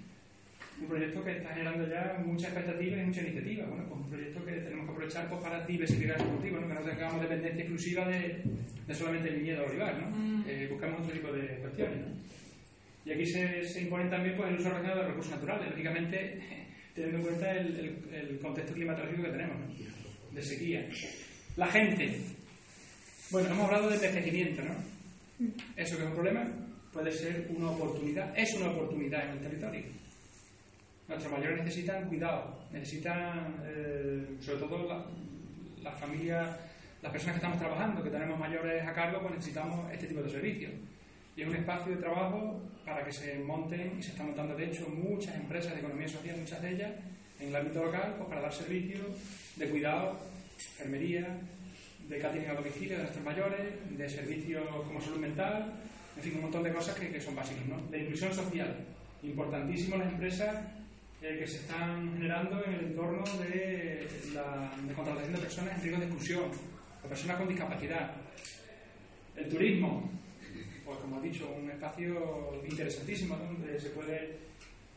Un 0.81 0.87
proyecto 0.87 1.23
que 1.23 1.37
está 1.37 1.49
generando 1.53 1.87
ya 1.87 2.21
muchas 2.25 2.53
expectativas 2.53 2.99
y 2.99 3.05
mucha 3.05 3.21
iniciativa. 3.21 3.65
Bueno, 3.65 3.85
pues 3.87 4.01
un 4.01 4.09
proyecto 4.09 4.45
que 4.45 4.51
tenemos 4.51 4.85
que 4.85 4.91
aprovechar 4.91 5.29
pues, 5.29 5.41
para 5.41 5.65
diversificar 5.65 6.21
el 6.21 6.27
cultivo, 6.27 6.59
¿no? 6.59 6.67
que 6.67 6.73
no 6.73 6.81
tengamos 6.81 7.21
dependencia 7.21 7.61
exclusiva 7.61 8.07
de, 8.07 8.43
de 8.87 8.93
solamente 8.93 9.29
el 9.29 9.35
viñedo 9.39 9.65
olivar, 9.65 10.01
¿no? 10.01 10.09
Mm. 10.09 10.43
Eh, 10.47 10.67
buscamos 10.69 11.01
otro 11.01 11.13
tipo 11.13 11.31
de 11.31 11.47
cuestiones, 11.57 11.97
¿no? 11.99 12.19
Y 13.05 13.11
aquí 13.11 13.25
se, 13.25 13.63
se 13.63 13.81
imponen 13.81 14.09
también 14.09 14.35
pues, 14.35 14.49
el 14.49 14.59
uso 14.59 14.69
racionado 14.69 15.01
de 15.01 15.07
recursos 15.07 15.33
naturales. 15.33 15.69
Lógicamente, 15.69 16.41
teniendo 16.93 17.17
en 17.17 17.23
cuenta 17.23 17.51
el, 17.51 18.39
contexto 18.41 18.73
climatológico 18.73 19.23
que 19.23 19.31
tenemos, 19.31 19.57
de 20.31 20.41
sequía. 20.41 20.89
La 21.55 21.67
gente. 21.67 22.19
Bueno, 23.31 23.49
hemos 23.49 23.65
hablado 23.65 23.89
de 23.89 23.95
envejecimiento, 23.95 24.63
¿no? 24.63 24.75
Eso 25.75 25.95
que 25.95 26.03
es 26.03 26.09
un 26.09 26.13
problema 26.13 26.47
puede 26.91 27.11
ser 27.11 27.47
una 27.49 27.71
oportunidad, 27.71 28.37
es 28.37 28.53
una 28.55 28.71
oportunidad 28.71 29.25
en 29.25 29.31
el 29.31 29.39
territorio. 29.39 29.83
Nuestros 31.19 31.37
mayores 31.37 31.65
necesitan 31.65 32.07
cuidado, 32.07 32.59
necesitan, 32.71 33.57
eh, 33.65 34.37
sobre 34.39 34.59
todo 34.59 35.05
las 35.83 35.99
familias 35.99 36.47
las 37.01 37.11
personas 37.11 37.33
que 37.33 37.39
estamos 37.39 37.59
trabajando, 37.59 38.01
que 38.01 38.09
tenemos 38.09 38.39
mayores 38.39 38.87
a 38.87 38.93
cargo, 38.93 39.19
pues 39.19 39.35
necesitamos 39.35 39.91
este 39.91 40.07
tipo 40.07 40.21
de 40.21 40.29
servicios. 40.29 40.71
Y 41.35 41.41
es 41.41 41.47
un 41.49 41.57
espacio 41.57 41.93
de 41.93 42.01
trabajo 42.01 42.61
para 42.85 43.03
que 43.03 43.11
se 43.11 43.37
monten, 43.39 43.97
y 43.99 44.01
se 44.01 44.11
están 44.11 44.27
montando 44.27 44.55
de 44.55 44.67
hecho 44.67 44.87
muchas 44.87 45.35
empresas 45.35 45.73
de 45.73 45.79
economía 45.79 46.07
social, 46.07 46.37
muchas 46.37 46.61
de 46.61 46.71
ellas, 46.71 46.91
en 47.41 47.49
el 47.49 47.55
ámbito 47.57 47.83
local, 47.83 48.15
pues 48.17 48.29
para 48.29 48.39
dar 48.39 48.53
servicios 48.53 49.05
de 49.57 49.67
cuidado, 49.67 50.21
enfermería, 50.57 51.37
de 52.07 52.17
catering 52.17 52.49
a 52.49 52.53
domicilio 52.53 52.95
de 52.95 53.03
nuestros 53.03 53.25
mayores, 53.25 53.97
de 53.97 54.09
servicios 54.09 54.63
como 54.87 55.01
salud 55.01 55.19
mental, 55.19 55.73
en 56.15 56.23
fin, 56.23 56.35
un 56.35 56.43
montón 56.43 56.63
de 56.63 56.71
cosas 56.71 56.97
que, 56.97 57.19
son 57.19 57.35
básicas. 57.35 57.65
¿no? 57.65 57.75
La 57.91 57.97
inclusión 57.97 58.33
social, 58.33 58.73
importantísimo 59.21 59.97
las 59.97 60.07
empresas 60.07 60.78
eh, 61.21 61.37
que 61.37 61.47
se 61.47 61.57
están 61.57 62.13
generando 62.13 62.63
en 62.65 62.73
el 62.73 62.85
entorno 62.85 63.23
de 63.39 64.07
la 64.33 64.71
contratación 64.95 65.33
de 65.33 65.39
personas 65.39 65.75
en 65.75 65.81
riesgo 65.81 65.99
de 65.99 66.05
exclusión, 66.05 66.43
o 67.03 67.07
personas 67.07 67.37
con 67.37 67.47
discapacidad. 67.47 68.11
El 69.35 69.49
turismo, 69.49 70.09
pues 70.85 70.97
como 70.99 71.19
he 71.19 71.29
dicho, 71.29 71.49
un 71.51 71.69
espacio 71.69 72.61
interesantísimo 72.69 73.37
donde 73.37 73.79
se 73.79 73.89
puede 73.89 74.37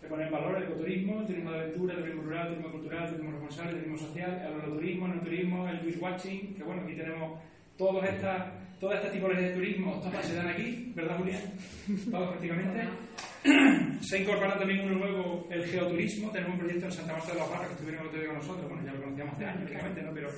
poner 0.09 0.27
en 0.27 0.33
valor 0.33 0.57
el 0.57 0.65
ecoturismo, 0.65 1.21
el 1.21 1.27
turismo 1.27 1.51
de 1.53 1.59
aventura, 1.59 1.95
el 1.95 2.01
turismo 2.01 2.23
rural, 2.23 2.47
el 2.47 2.55
turismo 2.55 2.73
cultural, 2.73 3.03
el 3.03 3.11
turismo 3.11 3.33
responsable, 3.33 3.71
el 3.71 3.77
turismo 3.79 3.99
social, 3.99 4.31
el 4.41 4.55
agroturismo, 4.55 5.07
el 5.07 5.21
turismo, 5.21 5.69
el 5.69 5.79
beach 5.81 5.99
watching, 6.01 6.55
que 6.55 6.63
bueno, 6.63 6.83
aquí 6.83 6.95
tenemos 6.95 7.41
todas 7.77 8.09
estas 8.09 8.63
todas 8.81 8.97
estas 8.97 9.13
tipologías 9.13 9.51
de 9.51 9.55
turismo, 9.55 10.01
todas 10.01 10.27
se 10.27 10.35
dan 10.35 10.49
aquí, 10.49 10.93
¿verdad 10.97 11.17
Julián? 11.19 11.43
Todos 12.11 12.31
prácticamente. 12.31 13.12
se 14.01 14.21
incorpora 14.21 14.59
también 14.59 14.81
uno 14.81 14.99
nuevo, 14.99 15.49
el 15.51 15.65
geoturismo, 15.65 16.31
tenemos 16.31 16.55
un 16.55 16.61
proyecto 16.61 16.87
en 16.87 16.93
Santa 16.93 17.13
Marta 17.13 17.33
de 17.33 17.39
los 17.39 17.51
Barros 17.51 17.67
que 17.67 17.73
estuvieron 17.73 18.03
el 18.03 18.09
otro 18.09 18.21
día 18.21 18.29
con 18.29 18.39
nosotros, 18.39 18.69
bueno, 18.69 18.85
ya 18.85 18.93
lo 18.93 19.03
conocíamos 19.03 19.35
hace 19.35 19.45
años, 19.45 19.71
prácticamente, 19.71 20.03
¿no? 20.03 20.15
Pero 20.15 20.29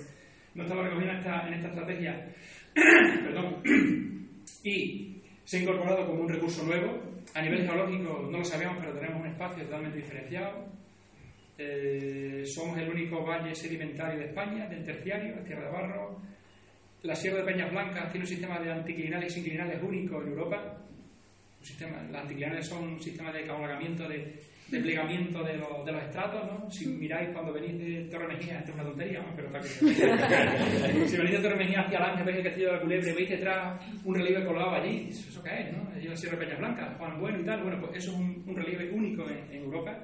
no 0.55 0.63
estaba 0.63 0.83
recogido 0.83 1.11
en 1.11 1.17
esta, 1.17 1.49
en 1.49 1.55
esta 1.55 1.69
estrategia. 1.69 2.29
Perdón. 2.75 3.63
y 4.65 5.23
se 5.45 5.59
ha 5.59 5.61
incorporado 5.61 6.07
como 6.07 6.23
un 6.23 6.29
recurso 6.29 6.65
nuevo, 6.65 7.15
a 7.35 7.43
nivel 7.43 7.67
geológico 7.67 8.29
no 8.31 8.39
lo 8.39 8.45
sabemos, 8.45 8.77
pero 8.81 8.95
tenemos 8.95 9.21
un 9.21 9.27
espacio 9.27 9.65
totalmente 9.65 9.99
diferenciado. 9.99 10.67
Eh, 11.57 12.43
somos 12.47 12.79
el 12.79 12.89
único 12.89 13.25
valle 13.25 13.55
sedimentario 13.55 14.21
de 14.21 14.27
España, 14.27 14.67
del 14.67 14.85
terciario, 14.85 15.37
la 15.37 15.45
Tierra 15.45 15.67
de 15.67 15.73
Barro. 15.73 16.21
La 17.03 17.15
Sierra 17.15 17.39
de 17.39 17.45
Peñas 17.45 17.71
Blancas 17.71 18.11
tiene 18.11 18.25
un 18.25 18.29
sistema 18.29 18.59
de 18.61 18.73
anticlinales 18.73 19.33
y 19.33 19.35
sinclinales 19.35 19.83
único 19.83 20.23
en 20.23 20.29
Europa. 20.29 20.81
Un 21.65 22.13
las 22.13 22.23
anticlinales 22.23 22.67
son 22.67 22.85
un 22.85 23.01
sistema 23.01 23.33
de 23.33 23.41
catalogamiento 23.43 24.09
de 24.09 24.39
de 24.69 24.81
plegamiento 24.81 25.43
de, 25.43 25.57
los, 25.57 25.85
de 25.85 25.93
los 25.93 26.03
estratos, 26.03 26.47
¿no? 26.47 26.71
Si 26.71 26.87
miráis 26.87 27.31
cuando 27.31 27.53
venís 27.53 27.79
de 27.79 28.09
Torre 28.11 28.29
Mejía, 28.29 28.59
esto 28.59 28.71
es 28.71 28.75
una 28.75 28.85
tontería, 28.85 29.21
¿no? 29.21 29.33
pero 29.37 29.49
está 29.49 29.61
que... 29.61 29.69
si 31.09 31.17
venís 31.17 31.33
de 31.33 31.39
Torre 31.39 31.57
Mejía 31.57 31.81
hacia 31.83 32.01
Lange, 32.01 32.23
veis 32.25 32.39
el 32.39 32.45
castillo 32.45 32.67
de 32.69 32.73
la 32.73 32.81
Culebre, 32.81 33.13
veis 33.13 33.31
detrás 33.31 33.85
un 34.05 34.15
relieve 34.15 34.45
colgado 34.45 34.71
allí, 34.71 35.09
¿eso 35.11 35.43
qué 35.43 35.61
es, 35.61 35.77
no? 35.77 35.85
La 35.95 36.17
Sierra 36.17 36.39
Peñas 36.39 36.59
Blancas, 36.59 36.97
Juan 36.99 37.21
Bueno 37.21 37.41
y 37.41 37.45
tal, 37.45 37.63
bueno, 37.63 37.81
pues 37.81 37.97
eso 37.97 38.13
es 38.13 38.19
un, 38.19 38.57
relieve 38.57 38.91
único 38.91 39.29
en, 39.29 39.63
Europa, 39.63 39.99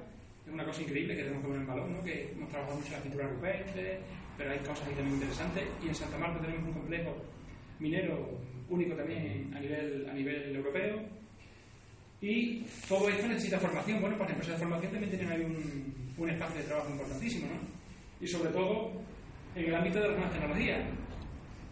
es 0.45 0.53
una 0.53 0.65
cosa 0.65 0.81
increíble 0.81 1.15
que 1.15 1.23
tenemos 1.23 1.41
que 1.41 1.47
poner 1.47 1.61
en 1.61 1.67
valor, 1.67 1.89
¿no? 1.89 2.03
Que 2.03 2.31
hemos 2.31 2.49
trabajado 2.49 2.77
mucho 2.77 2.87
en 2.87 2.93
la 2.93 3.03
pintura 3.03 3.27
rupestre, 3.27 3.99
pero 4.37 4.51
hay 4.51 4.59
cosas 4.59 4.87
ahí 4.87 4.93
también 4.95 5.15
interesantes, 5.15 5.63
y 5.83 5.87
en 5.87 5.95
Santa 5.95 6.17
Marta 6.17 6.41
tenemos 6.41 6.67
un 6.67 6.73
complejo 6.73 7.15
minero 7.79 8.37
único 8.69 8.95
también 8.95 9.51
a 9.55 9.59
nivel, 9.59 10.07
a 10.09 10.13
nivel 10.13 10.55
europeo, 10.55 11.20
y 12.21 12.63
todo 12.87 13.09
esto 13.09 13.27
necesita 13.27 13.59
formación. 13.59 13.99
Bueno, 13.99 14.15
pues 14.17 14.29
las 14.29 14.37
empresas 14.37 14.59
de 14.59 14.65
formación 14.65 14.91
también 14.91 15.11
tienen 15.11 15.31
ahí 15.31 15.41
un, 15.41 16.13
un 16.17 16.29
espacio 16.29 16.61
de 16.61 16.67
trabajo 16.67 16.89
importantísimo, 16.91 17.47
¿no? 17.47 17.59
Y 18.23 18.27
sobre 18.27 18.51
todo 18.51 18.91
en 19.55 19.65
el 19.65 19.75
ámbito 19.75 19.99
de 19.99 20.07
las 20.07 20.17
nuevas 20.17 20.33
tecnologías. 20.33 20.87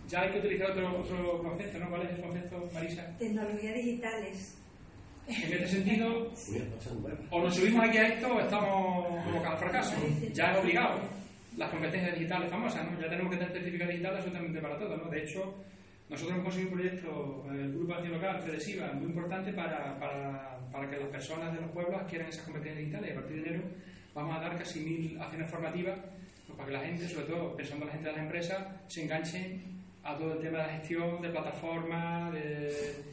Ya 0.07 0.21
hay 0.21 0.31
que 0.31 0.39
utilizar 0.39 0.71
otro, 0.71 0.99
otro 1.01 1.43
concepto, 1.43 1.77
¿no? 1.77 1.89
¿Cuál 1.89 2.01
es 2.01 2.09
el 2.15 2.21
concepto, 2.21 2.69
Marisa? 2.73 3.17
Tecnologías 3.19 3.75
digitales. 3.75 4.55
En 5.27 5.53
este 5.53 5.67
sentido, 5.67 6.31
o 7.29 7.39
nos 7.43 7.55
subimos 7.55 7.88
aquí 7.88 7.99
a 7.99 8.07
esto 8.07 8.33
o 8.33 8.39
estamos 8.39 9.23
como 9.23 9.43
cada 9.43 9.57
fracaso. 9.57 9.95
Ya 10.33 10.51
es 10.51 10.57
obligado. 10.57 10.99
Las 11.55 11.69
competencias 11.69 12.17
digitales 12.17 12.49
famosas, 12.49 12.91
¿no? 12.91 12.99
Ya 12.99 13.09
tenemos 13.09 13.31
que 13.31 13.38
tener 13.38 13.53
certificados 13.53 13.91
digitales 13.93 14.17
absolutamente 14.17 14.62
para 14.62 14.79
todo, 14.79 14.97
¿no? 14.97 15.12
De 15.12 15.23
hecho, 15.23 15.53
nosotros 16.10 16.32
hemos 16.32 16.45
conseguido 16.45 16.72
un 16.72 16.80
proyecto, 16.80 17.45
en 17.50 17.60
el 17.60 17.74
Grupo 17.74 17.88
de 17.88 17.93
Acción 17.93 18.13
Local, 18.13 18.41
FEDESIVA, 18.41 18.91
muy 18.93 19.06
importante 19.06 19.54
para, 19.54 20.00
para, 20.00 20.58
para, 20.72 20.89
que 20.89 20.98
las 20.98 21.10
personas 21.10 21.54
de 21.54 21.62
los 21.62 21.69
pueblos 21.69 22.02
adquieran 22.02 22.30
esas 22.30 22.45
competencias 22.45 22.80
digitales. 22.80 23.10
Y 23.10 23.12
a 23.12 23.15
partir 23.15 23.43
de 23.43 23.50
enero 23.50 23.63
vamos 24.15 24.36
a 24.36 24.39
dar 24.39 24.58
casi 24.58 24.80
mil 24.80 25.22
acciones 25.22 25.50
formativas 25.52 26.00
pues, 26.48 26.58
para 26.58 26.65
que 26.65 26.74
la 26.74 26.80
gente, 26.82 27.08
sobre 27.08 27.28
todo 27.28 27.56
pensando 27.56 27.86
en 27.86 27.88
la 27.88 27.93
gente 27.93 28.10
de 28.10 28.15
las 28.15 28.24
empresas, 28.24 28.67
se 28.88 29.04
enganchen 29.04 29.62
a 30.04 30.15
todo 30.17 30.34
el 30.34 30.39
tema 30.39 30.63
de 30.63 30.69
gestión, 30.80 31.22
de 31.22 31.30
plataformas, 31.30 32.34
de, 32.34 33.04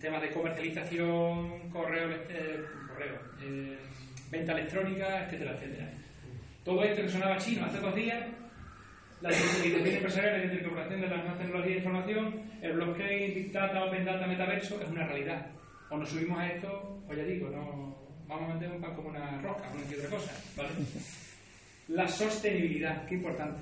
temas 0.00 0.22
de 0.22 0.30
comercialización, 0.30 1.70
correo, 1.70 2.10
eh, 2.10 2.64
correo 2.88 3.14
eh, 3.42 3.78
venta 4.28 4.52
electrónica, 4.52 5.24
etcétera, 5.24 5.52
etcétera. 5.52 5.88
Todo 6.64 6.82
esto 6.82 7.02
que 7.02 7.08
sonaba 7.08 7.38
chino 7.38 7.64
hace 7.64 7.78
dos 7.78 7.94
días 7.94 8.26
la 9.20 9.30
digitalización 9.30 9.94
empresarial, 9.96 10.48
la 10.48 10.54
incorporación 10.54 11.00
de 11.00 11.08
las 11.08 11.18
nuevas 11.18 11.38
tecnologías 11.38 11.74
de 11.74 11.78
información, 11.78 12.42
el 12.62 12.72
blockchain, 12.72 13.34
Big 13.34 13.52
Data, 13.52 13.84
Open 13.84 14.04
Data, 14.04 14.26
Metaverso, 14.26 14.80
es 14.80 14.88
una 14.88 15.06
realidad. 15.06 15.46
O 15.90 15.96
nos 15.98 16.08
subimos 16.08 16.38
a 16.38 16.46
esto, 16.48 17.02
o 17.06 17.14
ya 17.14 17.24
digo, 17.24 17.50
no, 17.50 17.96
vamos 18.26 18.50
a 18.50 18.54
meter 18.54 18.70
un 18.70 18.80
pan 18.80 18.94
como 18.94 19.08
una 19.10 19.40
rosca, 19.42 19.68
como 19.68 19.84
otra 19.84 20.08
cosa. 20.08 20.32
¿vale? 20.56 20.70
La 21.88 22.06
sostenibilidad, 22.08 23.04
qué 23.06 23.16
importante. 23.16 23.60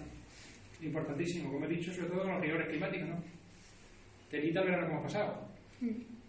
Importantísimo, 0.83 1.53
como 1.53 1.65
he 1.65 1.69
dicho, 1.69 1.93
sobre 1.93 2.09
todo 2.09 2.23
con 2.23 2.33
los 2.33 2.41
rigores 2.41 2.69
climáticos, 2.69 3.09
¿no? 3.09 3.23
El 4.31 4.53
verano 4.53 4.87
que 4.87 4.93
hemos 4.93 5.03
pasado. 5.03 5.49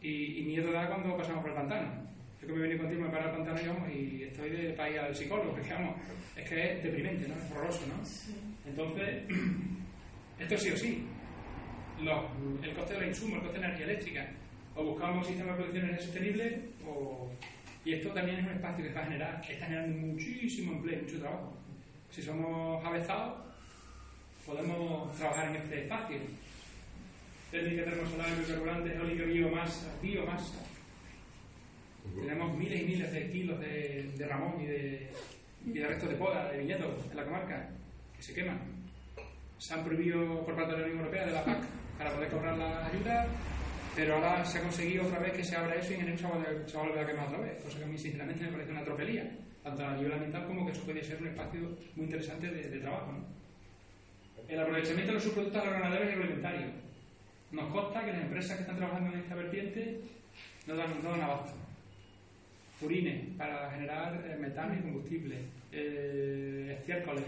Y, 0.01 0.41
miedo 0.43 0.71
da 0.71 0.87
cuando 0.87 1.17
pasamos 1.17 1.41
por 1.41 1.51
el 1.51 1.57
pantano. 1.57 2.09
Yo 2.41 2.47
que 2.47 2.53
me 2.53 2.61
venido 2.61 2.79
contigo, 2.79 3.01
me 3.03 3.09
paro 3.09 3.29
el 3.29 3.35
pantano 3.35 3.87
y, 3.93 4.23
estoy 4.23 4.49
de 4.49 4.73
país 4.73 4.97
al 4.97 5.13
psicólogo, 5.13 5.51
porque 5.51 5.73
vamos, 5.73 5.97
es 6.37 6.49
que 6.49 6.73
es 6.73 6.83
deprimente, 6.83 7.27
¿no? 7.27 7.35
Es 7.35 7.51
horroroso, 7.51 7.85
¿no? 7.87 8.48
Entonces, 8.69 9.23
esto 10.39 10.57
sí 10.57 10.69
o 10.69 10.77
sí. 10.77 11.07
el 12.63 12.73
coste 12.73 12.93
de 12.93 12.99
la 13.01 13.07
insumo, 13.07 13.35
el 13.35 13.41
coste 13.41 13.59
de 13.59 13.65
energía 13.65 13.85
eléctrica. 13.85 14.27
O 14.75 14.83
buscamos 14.83 15.17
un 15.17 15.25
sistema 15.25 15.51
de 15.51 15.57
producción 15.57 15.83
energía 15.85 16.05
sostenible, 16.05 16.61
o, 16.87 17.29
y 17.83 17.93
esto 17.93 18.09
también 18.11 18.39
es 18.39 18.45
un 18.45 18.53
espacio 18.53 18.85
que 18.85 18.93
va 18.93 19.01
a 19.01 19.05
generar, 19.05 19.41
que 19.41 19.53
está 19.53 19.65
generando 19.65 19.97
muchísimo 20.07 20.73
empleo, 20.73 21.01
mucho 21.01 21.19
trabajo. 21.19 21.53
Si 22.11 22.21
somos 22.21 22.85
avezados, 22.85 23.39
podemos 24.45 25.15
trabajar 25.17 25.49
en 25.49 25.55
este 25.57 25.83
espacio. 25.83 26.17
Técnica 27.51 27.83
termosolar, 27.83 28.37
biocarburantes, 28.37 28.95
eólica, 28.95 29.23
biomasa, 29.23 29.87
biomasa. 30.01 30.65
Tenemos 32.15 32.57
miles 32.57 32.81
y 32.81 32.85
miles 32.85 33.11
de 33.11 33.31
kilos 33.31 33.59
de, 33.59 34.11
de 34.15 34.27
ramón 34.27 34.61
y 34.61 34.65
de, 34.67 35.09
y 35.65 35.71
de 35.71 35.87
restos 35.87 36.09
de 36.09 36.15
poda, 36.15 36.51
de 36.51 36.59
viñedos 36.59 37.05
en 37.09 37.17
la 37.17 37.25
comarca 37.25 37.69
se 38.19 38.33
queman. 38.33 38.59
Se 39.57 39.73
han 39.73 39.83
prohibido 39.83 40.45
por 40.45 40.55
parte 40.55 40.73
de 40.73 40.79
la 40.79 40.85
Unión 40.85 40.99
Europea, 40.99 41.25
de 41.25 41.31
la 41.33 41.43
PAC, 41.43 41.59
para 41.97 42.11
poder 42.11 42.29
cobrar 42.29 42.57
las 42.57 42.93
ayudas, 42.93 43.27
pero 43.95 44.15
ahora 44.15 44.45
se 44.45 44.59
ha 44.59 44.61
conseguido 44.61 45.05
otra 45.05 45.19
vez 45.19 45.33
que 45.33 45.43
se 45.43 45.55
abra 45.55 45.75
eso 45.75 45.91
y 45.91 45.95
en 45.95 46.01
enero 46.01 46.17
se 46.17 46.23
va, 46.77 46.83
a 46.83 46.87
volver 46.87 47.03
a 47.03 47.07
quemar 47.07 47.27
otra 47.27 47.39
vez, 47.39 47.63
cosa 47.63 47.79
que 47.79 47.83
a 47.83 47.87
mí 47.87 47.97
sinceramente 47.97 48.45
me 48.45 48.51
parece 48.51 48.71
una 48.71 48.83
tropelía, 48.83 49.29
tanto 49.63 49.85
a 49.85 49.95
nivel 49.95 50.13
ambiental 50.13 50.47
como 50.47 50.65
que 50.65 50.71
eso 50.71 50.81
podría 50.83 51.03
ser 51.03 51.21
un 51.21 51.27
espacio 51.27 51.59
muy 51.95 52.05
interesante 52.05 52.47
de, 52.47 52.79
trabajo. 52.79 53.13
El 54.47 54.59
aprovechamiento 54.59 55.07
de 55.07 55.13
los 55.13 55.23
subproductos 55.23 55.61
agroganadero 55.61 56.05
y 56.05 56.13
agroalimentarios. 56.13 56.71
Nos 57.51 57.71
consta 57.71 58.05
que 58.05 58.13
las 58.13 58.21
empresas 58.21 58.55
que 58.55 58.61
están 58.61 58.77
trabajando 58.77 59.13
en 59.13 59.19
esta 59.19 59.35
vertiente 59.35 60.01
no 60.67 60.75
dan, 60.75 61.03
no 61.03 61.11
dan 61.11 61.21
abasto. 61.21 61.53
Purines 62.79 63.35
para 63.37 63.69
generar 63.71 64.23
eh, 64.25 64.37
metano 64.39 64.73
y 64.75 64.81
combustible. 64.81 65.37
Eh, 65.71 66.77
estiércoles 66.79 67.25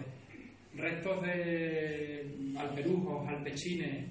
restos 0.75 1.21
de 1.21 2.53
alperujos, 2.57 3.27
alpechines, 3.27 4.05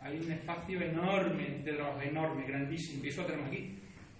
hay 0.00 0.18
un 0.18 0.30
espacio 0.32 0.80
enorme 0.80 1.60
de 1.64 1.72
trabajo, 1.72 2.00
enorme, 2.00 2.46
grandísimo, 2.46 3.04
y 3.04 3.08
eso 3.08 3.22
lo 3.22 3.26
tenemos 3.26 3.48
aquí, 3.48 3.74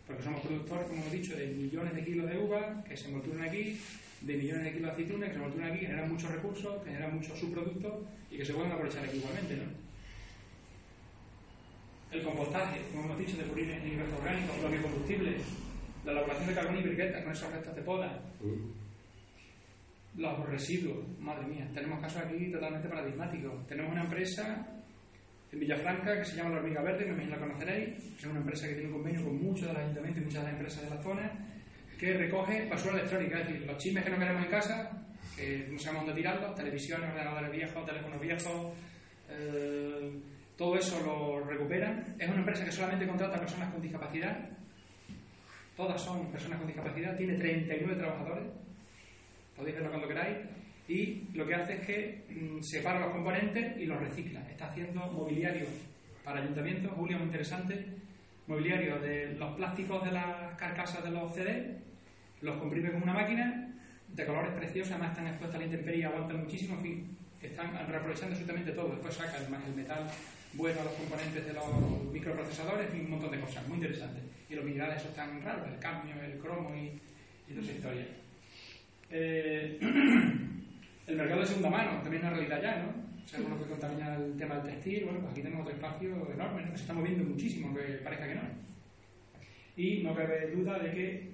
porque 0.07 0.23
somos 0.23 0.41
productores, 0.41 0.87
como 0.87 1.01
hemos 1.01 1.13
dicho, 1.13 1.37
de 1.37 1.47
millones 1.47 1.95
de 1.95 2.05
kilos 2.05 2.29
de 2.29 2.39
uva 2.39 2.85
que 2.85 2.97
se 2.97 3.09
envolturan 3.09 3.49
aquí, 3.49 3.79
de 4.21 4.37
millones 4.37 4.65
de 4.65 4.73
kilos 4.73 4.87
de 4.87 4.93
aceitunas 4.93 5.29
que 5.29 5.35
se 5.35 5.39
envolturan 5.39 5.71
aquí, 5.71 5.81
generan 5.81 6.11
muchos 6.11 6.31
recursos, 6.31 6.85
generan 6.85 7.15
muchos 7.15 7.39
subproductos 7.39 7.93
y 8.31 8.37
que 8.37 8.45
se 8.45 8.53
pueden 8.53 8.73
aprovechar 8.73 9.05
aquí 9.05 9.19
igualmente, 9.19 9.57
¿no? 9.57 9.87
El 12.13 12.23
compostaje, 12.23 12.81
como 12.93 13.05
hemos 13.05 13.19
dicho, 13.19 13.37
de 13.37 13.45
purines 13.45 13.85
y 13.85 13.97
restos 13.97 14.19
orgánicos, 14.21 14.63
los 14.63 14.71
biocombustibles, 14.71 15.43
la 16.05 16.13
elaboración 16.13 16.49
de 16.49 16.55
carbón 16.55 16.79
y 16.79 16.83
briquetas 16.83 17.23
con 17.23 17.33
esos 17.33 17.53
restos 17.53 17.77
de 17.77 17.83
poda. 17.83 18.23
Mm 18.41 18.86
los 20.17 20.49
residuos, 20.49 21.07
madre 21.19 21.47
mía, 21.47 21.69
tenemos 21.73 22.01
casos 22.01 22.23
aquí 22.23 22.51
totalmente 22.51 22.89
paradigmáticos. 22.89 23.67
Tenemos 23.67 23.93
una 23.93 24.05
empresa 24.05 24.67
en 25.53 25.61
Villafranca 25.61 26.19
que 26.19 26.25
se 26.25 26.37
llama 26.37 26.51
La 26.51 26.57
Hormiga 26.57 26.83
Verde, 26.83 27.05
me 27.07 27.13
imagino 27.13 27.37
la 27.37 27.43
conoceréis, 27.43 28.19
es 28.19 28.25
una 28.25 28.41
empresa 28.41 28.67
que 28.67 28.75
tiene 28.75 28.89
un 28.89 28.95
convenio 28.95 29.25
con 29.25 29.43
muchos 29.43 29.69
de 29.69 29.73
los 29.75 29.83
ayuntamientos 29.83 30.23
y 30.23 30.25
muchas 30.25 30.43
de 30.43 30.45
las 30.45 30.53
empresas 30.53 30.83
de 30.83 30.97
la 30.97 31.03
zona, 31.03 31.33
que 31.99 32.13
recoge 32.15 32.69
basura 32.69 32.95
electrónica, 32.95 33.41
es 33.41 33.49
decir, 33.49 33.67
los 33.67 33.79
chismes 33.79 34.05
que 34.05 34.11
no 34.11 34.19
queremos 34.19 34.45
en 34.45 34.51
casa, 34.51 35.07
que 35.37 35.69
no 35.71 35.79
sabemos 35.79 36.07
dónde 36.07 36.21
tirarlos, 36.21 36.55
televisiones, 36.55 37.11
ordenadores 37.11 37.53
viejos, 37.53 37.87
teléfonos 37.87 38.21
viejos, 38.21 38.73
eh, 39.29 40.21
todo 40.57 40.77
eso 40.77 40.99
lo 41.05 41.45
recuperan. 41.45 42.17
Es 42.19 42.29
una 42.29 42.39
empresa 42.39 42.65
que 42.65 42.73
solamente 42.73 43.07
contrata 43.07 43.39
personas 43.39 43.73
con 43.73 43.83
discapacidad. 43.83 44.49
Todas 45.77 46.01
son 46.01 46.31
personas 46.33 46.59
con 46.59 46.67
discapacidad. 46.67 47.17
Tiene 47.17 47.35
39 47.35 47.97
trabajadores. 47.97 48.45
Podéis 49.57 49.77
verlo 49.77 49.91
cuando 49.91 50.09
queráis. 50.09 50.39
Y 50.89 51.29
lo 51.35 51.47
que 51.47 51.55
hace 51.55 51.75
es 51.75 51.87
que 51.87 52.25
mm, 52.29 52.63
separa 52.63 53.01
los 53.01 53.11
componentes 53.11 53.77
y 53.79 53.87
los 53.87 53.99
recicla. 53.99 54.41
Está 54.51 54.67
haciendo 54.67 55.01
mobiliario 55.07 55.67
para 56.25 56.41
ayuntamientos, 56.41 56.93
Julio, 56.93 57.19
muy 57.19 57.27
interesante. 57.27 57.87
Mobiliario 58.47 58.99
de 59.01 59.35
los 59.35 59.57
plásticos 59.57 60.05
de 60.05 60.13
las 60.13 60.55
carcasas 60.57 61.03
de 61.03 61.11
los 61.11 61.35
CD, 61.35 61.79
los 62.43 62.57
comprime 62.59 62.93
con 62.93 63.03
una 63.03 63.15
máquina, 63.15 63.75
de 64.09 64.25
colores 64.25 64.53
preciosos, 64.53 64.93
además 64.93 65.11
están 65.11 65.27
expuestos 65.27 65.57
a 65.57 65.59
la 65.59 65.65
intemperie 65.65 66.01
y 66.01 66.05
aguantan 66.05 66.45
muchísimo, 66.45 66.75
en 66.77 66.81
fin, 66.81 67.17
están 67.43 67.73
reaprovechando 67.89 68.35
absolutamente 68.35 68.73
todo. 68.73 68.91
Después 68.91 69.15
sacan 69.15 69.43
además 69.43 69.63
el 69.67 69.75
metal 69.75 70.07
bueno 70.55 70.81
a 70.81 70.85
los 70.85 70.93
componentes 70.95 71.47
de 71.47 71.53
los 71.53 71.65
microprocesadores 72.13 72.89
y 72.95 73.01
un 73.01 73.11
montón 73.11 73.31
de 73.31 73.41
cosas, 73.41 73.67
muy 73.69 73.79
interesantes. 73.79 74.23
Y 74.49 74.55
los 74.55 74.65
minerales 74.65 75.03
esos 75.03 75.15
tan 75.15 75.43
raros, 75.43 75.69
el 75.69 75.79
cadmio, 75.79 76.15
el 76.23 76.39
cromo 76.39 76.75
y, 76.75 77.01
y 77.51 77.55
toda 77.55 77.63
esa 77.63 77.73
historia. 77.73 78.07
Eh, 79.11 79.79
el 81.07 81.17
mercado 81.17 81.41
de 81.41 81.47
segunda 81.47 81.71
mano 81.71 82.03
también 82.03 82.23
es 82.23 82.29
una 82.29 82.37
realidad 82.37 82.63
ya, 82.63 82.83
¿no? 82.83 83.07
O 83.35 83.49
lo 83.49 83.59
que 83.59 83.71
contamina 83.71 84.15
el 84.17 84.37
tema 84.37 84.55
del 84.57 84.75
textil, 84.75 85.05
bueno, 85.05 85.21
pues 85.21 85.33
aquí 85.33 85.43
tenemos 85.43 85.67
otro 85.67 85.75
espacio 85.75 86.33
enorme, 86.33 86.63
¿no? 86.63 86.77
se 86.77 86.83
está 86.83 86.95
moviendo 86.95 87.25
muchísimo, 87.25 87.67
aunque 87.67 87.83
parezca 88.05 88.29
que 88.29 88.35
no. 88.37 88.43
Y 89.77 90.03
no 90.03 90.15
cabe 90.15 90.51
duda 90.53 90.79
de 90.79 90.91
que 90.93 91.31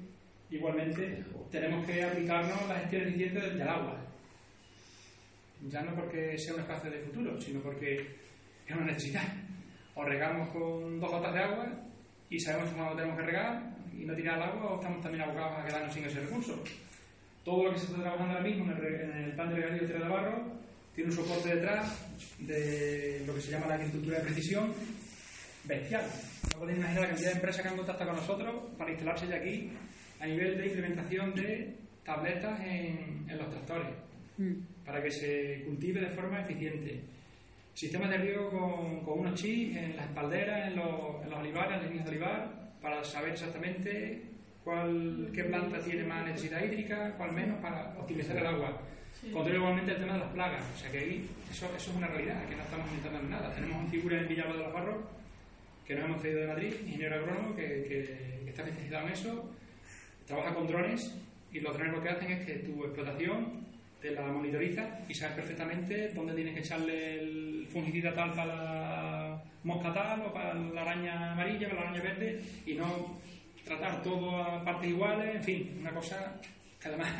igualmente 0.51 1.23
tenemos 1.51 1.87
que 1.87 2.03
aplicarnos 2.03 2.69
la 2.69 2.77
gestión 2.81 3.03
eficiente 3.03 3.41
del 3.41 3.69
agua. 3.69 3.99
Ya 5.69 5.83
no 5.83 5.95
porque 5.95 6.37
sea 6.39 6.55
un 6.55 6.61
espacio 6.61 6.91
de 6.91 7.01
futuro, 7.01 7.41
sino 7.41 7.61
porque 7.61 7.97
es 8.67 8.75
una 8.75 8.87
necesidad. 8.87 9.29
O 9.95 10.03
regamos 10.05 10.49
con 10.49 10.99
dos 10.99 11.11
gotas 11.11 11.35
de 11.35 11.41
agua 11.41 11.67
y 12.31 12.41
sabemos 12.41 12.71
cuándo 12.71 12.97
tenemos 12.97 13.19
que 13.19 13.27
regar 13.27 13.77
y 13.93 14.05
no 14.05 14.15
tirar 14.15 14.39
el 14.39 14.43
agua 14.45 14.73
o 14.73 14.75
estamos 14.77 15.03
también 15.03 15.23
abocados 15.23 15.59
a 15.59 15.67
quedarnos 15.67 15.95
sin 15.95 16.05
ese 16.05 16.21
recurso. 16.21 16.65
Todo 17.45 17.65
lo 17.65 17.73
que 17.73 17.79
se 17.79 17.87
está 17.87 18.01
trabajando 18.01 18.35
ahora 18.35 18.45
mismo 18.45 18.73
en 18.73 19.25
el, 19.25 19.33
plan 19.35 19.49
de 19.49 19.57
regadío 19.57 19.89
de 19.89 20.09
Barro 20.09 20.45
tiene 20.95 21.11
un 21.11 21.17
soporte 21.17 21.55
detrás 21.55 22.07
de 22.39 23.25
lo 23.27 23.35
que 23.35 23.41
se 23.41 23.51
llama 23.51 23.67
la 23.67 23.75
agricultura 23.75 24.19
de 24.19 24.25
precisión 24.25 24.73
bestial. 25.65 26.05
No 26.53 26.61
podéis 26.61 26.79
imaginar 26.79 27.03
la 27.03 27.09
cantidad 27.09 27.31
de 27.31 27.35
empresas 27.35 27.63
que 27.63 27.69
han 27.69 27.77
contactado 27.77 28.11
con 28.11 28.21
nosotros 28.21 28.55
para 28.79 28.91
instalarse 28.91 29.27
ya 29.27 29.37
aquí 29.37 29.73
a 30.21 30.27
nivel 30.27 30.57
de 30.57 30.67
implementación 30.67 31.35
de 31.35 31.77
tabletas 32.05 32.61
en, 32.61 33.27
los 33.37 33.49
tractores 33.49 33.89
mm. 34.39 34.85
para 34.85 35.03
que 35.03 35.11
se 35.11 35.63
cultive 35.65 36.01
de 36.01 36.11
forma 36.11 36.43
eficiente. 36.43 37.01
Sistemas 37.75 38.11
de 38.11 38.19
riego 38.19 38.51
con, 39.05 39.19
unos 39.21 39.35
chips 39.41 39.77
en 39.77 39.97
las 39.97 40.07
espalderas, 40.07 40.69
en 40.69 40.77
los, 40.77 41.25
en 41.25 41.31
los 41.31 41.39
olivares, 41.41 41.73
en 41.73 41.81
las 41.81 41.89
líneas 41.89 42.05
de 42.05 42.11
olivar, 42.11 42.73
para 42.81 43.03
saber 43.03 43.33
exactamente 43.33 44.32
cuál, 44.65 45.31
qué 45.35 45.45
planta 45.45 45.79
tiene 45.81 46.05
más 46.05 46.25
necesidad 46.27 46.63
hídrica, 46.63 47.15
cuál 47.17 47.33
menos, 47.33 47.59
para 47.61 47.95
optimizar 47.99 48.37
el 48.37 48.47
agua. 48.47 48.81
Controlar 49.33 49.61
igualmente 49.61 49.93
el 49.93 49.99
tema 49.99 50.15
de 50.15 50.19
las 50.21 50.33
plagas. 50.33 50.65
O 50.75 50.79
sea 50.79 50.91
que 50.91 50.99
ahí 50.99 51.29
eso, 51.51 51.67
eso 51.77 51.91
es 51.91 51.97
una 51.97 52.09
realidad, 52.09 52.45
que 52.49 52.57
no 52.57 52.63
estamos 52.63 52.87
inventando 52.89 53.29
nada. 53.29 53.55
Tenemos 53.55 53.85
un 53.85 53.89
figura 53.89 54.21
en 54.21 54.29
Villalba 54.29 54.55
de 54.55 54.63
los 54.65 54.73
Barros 54.73 54.97
que 55.87 55.95
nos 55.95 56.05
hemos 56.05 56.21
traído 56.21 56.41
de 56.41 56.47
Madrid, 56.47 56.73
ingeniero 56.85 57.17
agrónomo, 57.17 57.57
que, 57.57 57.63
que, 57.63 58.49
está 58.49 58.63
especializado 58.63 59.07
en 59.07 59.13
eso, 59.13 59.51
trabaja 60.27 60.55
con 60.55 60.67
drones 60.67 61.15
y 61.53 61.61
los 61.61 61.75
drones 61.75 61.95
lo 61.95 62.03
que 62.03 62.09
hacen 62.09 62.31
es 62.31 62.47
que 62.47 62.55
tu 62.57 62.85
explotación 62.85 63.67
te 64.01 64.11
la 64.11 64.23
monitoriza 64.23 65.01
y 65.09 65.15
sabes 65.15 65.37
perfectamente 65.37 66.13
dónde 66.13 66.35
tienes 66.35 66.55
que 66.55 66.61
echarle 66.61 67.21
el 67.21 67.67
fungicida 67.71 68.15
tal 68.15 68.33
para 68.33 68.55
la 68.55 69.43
mosca 69.63 69.93
tal 69.95 70.23
o 70.23 70.33
para 70.33 70.55
la 70.55 70.83
araña 70.83 71.33
amarilla, 71.33 71.69
para 71.69 71.81
la 71.83 71.91
araña 71.91 72.03
verde 72.03 72.43
y 72.67 72.75
no 72.75 73.21
tratar 73.65 74.03
todo 74.03 74.37
a 74.37 74.65
partes 74.65 74.91
iguales, 74.91 75.37
en 75.37 75.45
fin, 75.45 75.77
una 75.81 75.93
cosa 75.93 76.41
que 76.81 76.89
además 76.89 77.11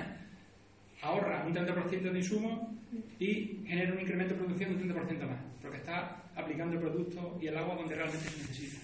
ahorra 1.03 1.45
un 1.47 1.55
30% 1.55 2.11
de 2.11 2.19
insumo 2.19 2.77
y 3.19 3.63
genera 3.67 3.93
un 3.93 4.01
incremento 4.01 4.35
de 4.35 4.41
producción 4.41 4.79
de 4.79 4.85
un 4.85 4.91
30% 4.91 5.27
más, 5.27 5.39
porque 5.61 5.79
está 5.79 6.23
aplicando 6.35 6.75
el 6.75 6.81
producto 6.81 7.39
y 7.41 7.47
el 7.47 7.57
agua 7.57 7.77
donde 7.77 7.95
realmente 7.95 8.29
se 8.29 8.39
necesita. 8.39 8.79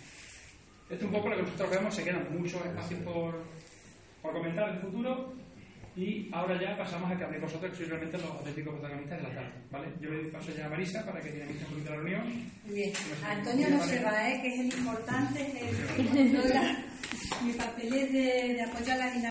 Esto 0.90 1.04
es 1.04 1.10
un 1.10 1.12
poco 1.12 1.28
lo 1.28 1.36
que 1.36 1.42
nosotros 1.42 1.70
vemos, 1.70 1.94
se 1.94 2.04
quedan 2.04 2.26
muchos 2.38 2.64
espacios 2.64 3.00
por, 3.00 3.42
por 4.22 4.32
comentar 4.32 4.70
en 4.70 4.76
el 4.76 4.80
futuro 4.80 5.32
y 5.98 6.30
ahora 6.32 6.60
ya 6.60 6.78
pasamos 6.78 7.10
a 7.10 7.16
que 7.18 7.24
habléis 7.24 7.42
vosotros, 7.42 7.72
que 7.72 7.76
sois 7.78 7.88
realmente 7.90 8.16
los 8.18 8.30
auténticos 8.30 8.74
protagonistas 8.74 9.18
de 9.18 9.28
la 9.28 9.34
tarde. 9.34 9.52
¿vale? 9.70 9.88
Yo 10.00 10.10
le 10.10 10.28
paso 10.28 10.52
ya 10.56 10.66
a 10.66 10.68
Marisa 10.68 11.04
para 11.04 11.20
que 11.20 11.32
dinamice 11.32 11.64
un 11.64 11.70
poquito 11.70 11.90
la 11.90 11.96
reunión. 11.96 12.22
Bien. 12.66 12.92
Antonio 13.26 13.68
no 13.68 13.82
se 13.82 14.02
va, 14.04 14.30
¿eh? 14.30 14.40
que 14.40 14.54
es 14.54 14.60
el 14.60 14.78
importante, 14.78 15.40
es 15.42 16.16
el, 16.16 16.76
mi 17.42 17.52
papel 17.52 17.94
es 17.94 18.12
de, 18.12 18.54
de 18.54 18.62
apoyar 18.62 18.98
la 18.98 19.10
dinámica. 19.10 19.18